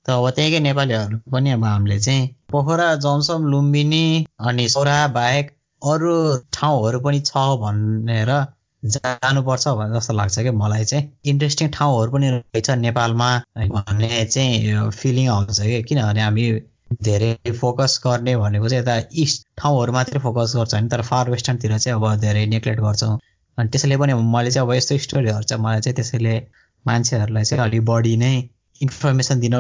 [0.06, 4.04] त अब त्यहीँकै नेपालीहरू पनि अब हामीले चाहिँ पोखरा जमसम लुम्बिनी
[4.40, 5.50] अनि सौरा बाहेक
[5.82, 6.14] अरू
[6.52, 8.30] ठाउँहरू पनि छ भनेर
[8.82, 13.28] जानुपर्छ भन्ने जस्तो लाग्छ क्या मलाई चाहिँ। इन्ट्रेस्टिङ ठाउँहरू पनि रहेछ नेपालमा
[13.68, 16.44] भन्ने चाहिँ फिलिङ आउँछ कि किनभने हामी
[17.02, 21.78] धेरै फोकस गर्ने भनेको चाहिँ यता इस्ट ठाउँहरू मात्रै फोकस गर्छ होइन तर फार वेस्टर्नतिर
[21.78, 23.16] चाहिँ अब धेरै नेग्लेक्ट गर्छौँ।
[23.58, 26.34] अनि त्यसैले पनि मैले चाहिँ अब यस्तो स्टोरीहरू चाहिँ मलाई चाहिँ त्यसैले
[26.86, 28.32] मान्छेहरूलाई चाहिँ अलिक बढी नै
[28.80, 29.54] इन्फर्मेसन दिन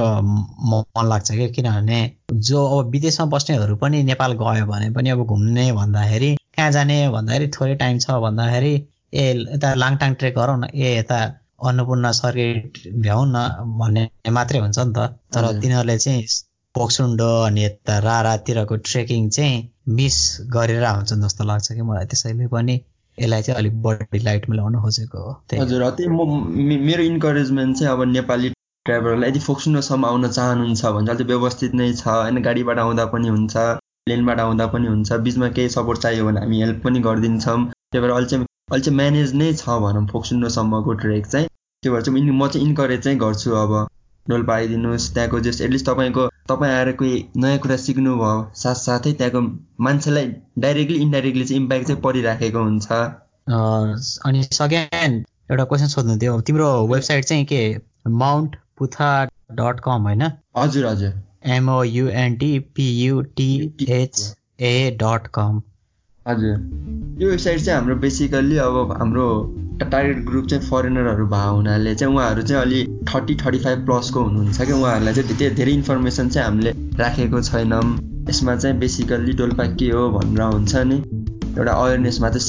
[0.70, 2.00] मन लाग्छ क्या। किनभने
[2.48, 7.48] जो अब विदेशमा बस्नेहरू पनि नेपाल गयो भने पनि अब घुम्ने भन्दाखेरि कहाँ जाने भन्दाखेरि
[7.56, 8.74] थोरै टाइम छ भन्दाखेरि
[9.14, 11.18] ए यता लाङटाङ ट्रेक गरौँ न ए यता
[11.68, 13.46] अन्नपूर्ण सर्किट भ्याउँ न
[13.78, 14.98] भन्ने मात्रै हुन्छ नि त।
[15.34, 16.26] तर तिनीहरूले चाहिँ
[16.74, 19.62] पोक्सुन्डो अनि यता रारातिरको ट्रेकिङ चाहिँ
[19.98, 20.18] मिस
[20.56, 22.74] गरेर हुन्छन् जस्तो लाग्छ कि मलाई। त्यसैले पनि
[23.18, 28.02] यसलाई चाहिँ अलिक बढी लाइटमा ल्याउन खोजेको हो हजुर त्यही म मेरो इन्करेजमेन्ट चाहिँ अब
[28.10, 28.48] नेपाली
[28.86, 33.56] ड्राइभरहरूलाई यदि फोक्सुनोसम्म आउन चाहनुहुन्छ भने चाहिँ व्यवस्थित नै छ होइन गाडीबाट आउँदा पनि हुन्छ
[34.06, 38.10] प्लेनबाट आउँदा पनि हुन्छ बिचमा केही सपोर्ट चाहियो भने हामी हेल्प पनि गरिदिन्छौँ। त्यही भएर
[38.10, 41.48] अहिले चाहिँ अहिले चाहिँ म्यानेज नै छ भनौँ फोक्सुन्डोसम्मको ट्रेक चाहिँ।
[41.82, 43.72] त्यो भएर चाहिँ म चाहिँ इन्करेज चाहिँ गर्छु अब
[44.26, 48.32] डोल्पा आइदिनुहोस् त्यहाँको जस एटलिस्ट तपाईँको तपाईँ आएर कोही नयाँ कुरा सिक्नुभयो
[48.62, 49.40] साथसाथै त्यहाँको
[49.84, 50.26] मान्छेलाई
[50.64, 52.88] डाइरेक्टली इन्डाइरेक्टली चाहिँ इम्प्याक्ट चाहिँ परिराखेको हुन्छ।
[54.26, 57.62] अनि सकेन्ड एउटा क्वेसन सोध्नु थियो तिम्रो वेबसाइट चाहिँ के?
[58.22, 59.08] माउन्ट पुथा
[59.60, 60.22] डट कम होइन?
[60.56, 61.12] हजुर हजुर।
[61.54, 65.52] एमओयुएनटी पियुटिएचए डट कम
[66.28, 69.26] हजुर। यो वेबसाइट चाहिँ हाम्रो बेसिकल्ली अब हाम्रो
[69.82, 74.62] टार्गेट ग्रुप चाहिँ फरेनरहरू भएको हुनाले चाहिँ उहाँहरू चाहिँ अलि थर्टी थर्टी फाइभ प्लसको हुनुहुन्छ
[74.62, 77.84] कि उहाँहरूलाई चाहिँ त्यो धेरै इन्फर्मेसन चाहिँ हामीले राखेको छैनौँ।
[78.30, 80.96] यसमा चाहिँ बेसिकल्ली डोल्पा के हो भनेर हुन्छ नि।
[81.58, 82.40] एउटा अवेरनेस मात्र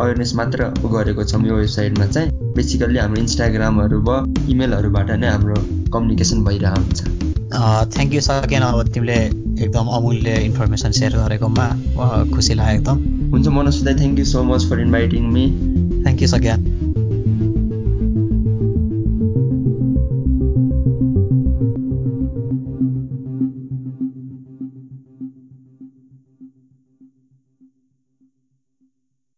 [0.00, 5.54] अवेरनेस मात्र गरेको छौँ यो वेबसाइटमा चाहिँ। बेसिकल्ली हाम्रो इन्स्टाग्रामहरू भयो इमेलहरूबाट नै हाम्रो
[5.92, 7.27] कम्युनिकेसन भइरहेको हुन्छ।
[7.58, 9.18] थ्याङ्क यू सकेन। अब तिमीले
[9.62, 11.66] एकदम अमूल्य इन्फर्मेसन सेयर गरेकोमा
[12.34, 12.98] खुसी लाग्यो एकदम।
[13.30, 15.46] हुन्छ Manoj thank you so much for inviting me
[16.04, 16.60] thank you Sagyan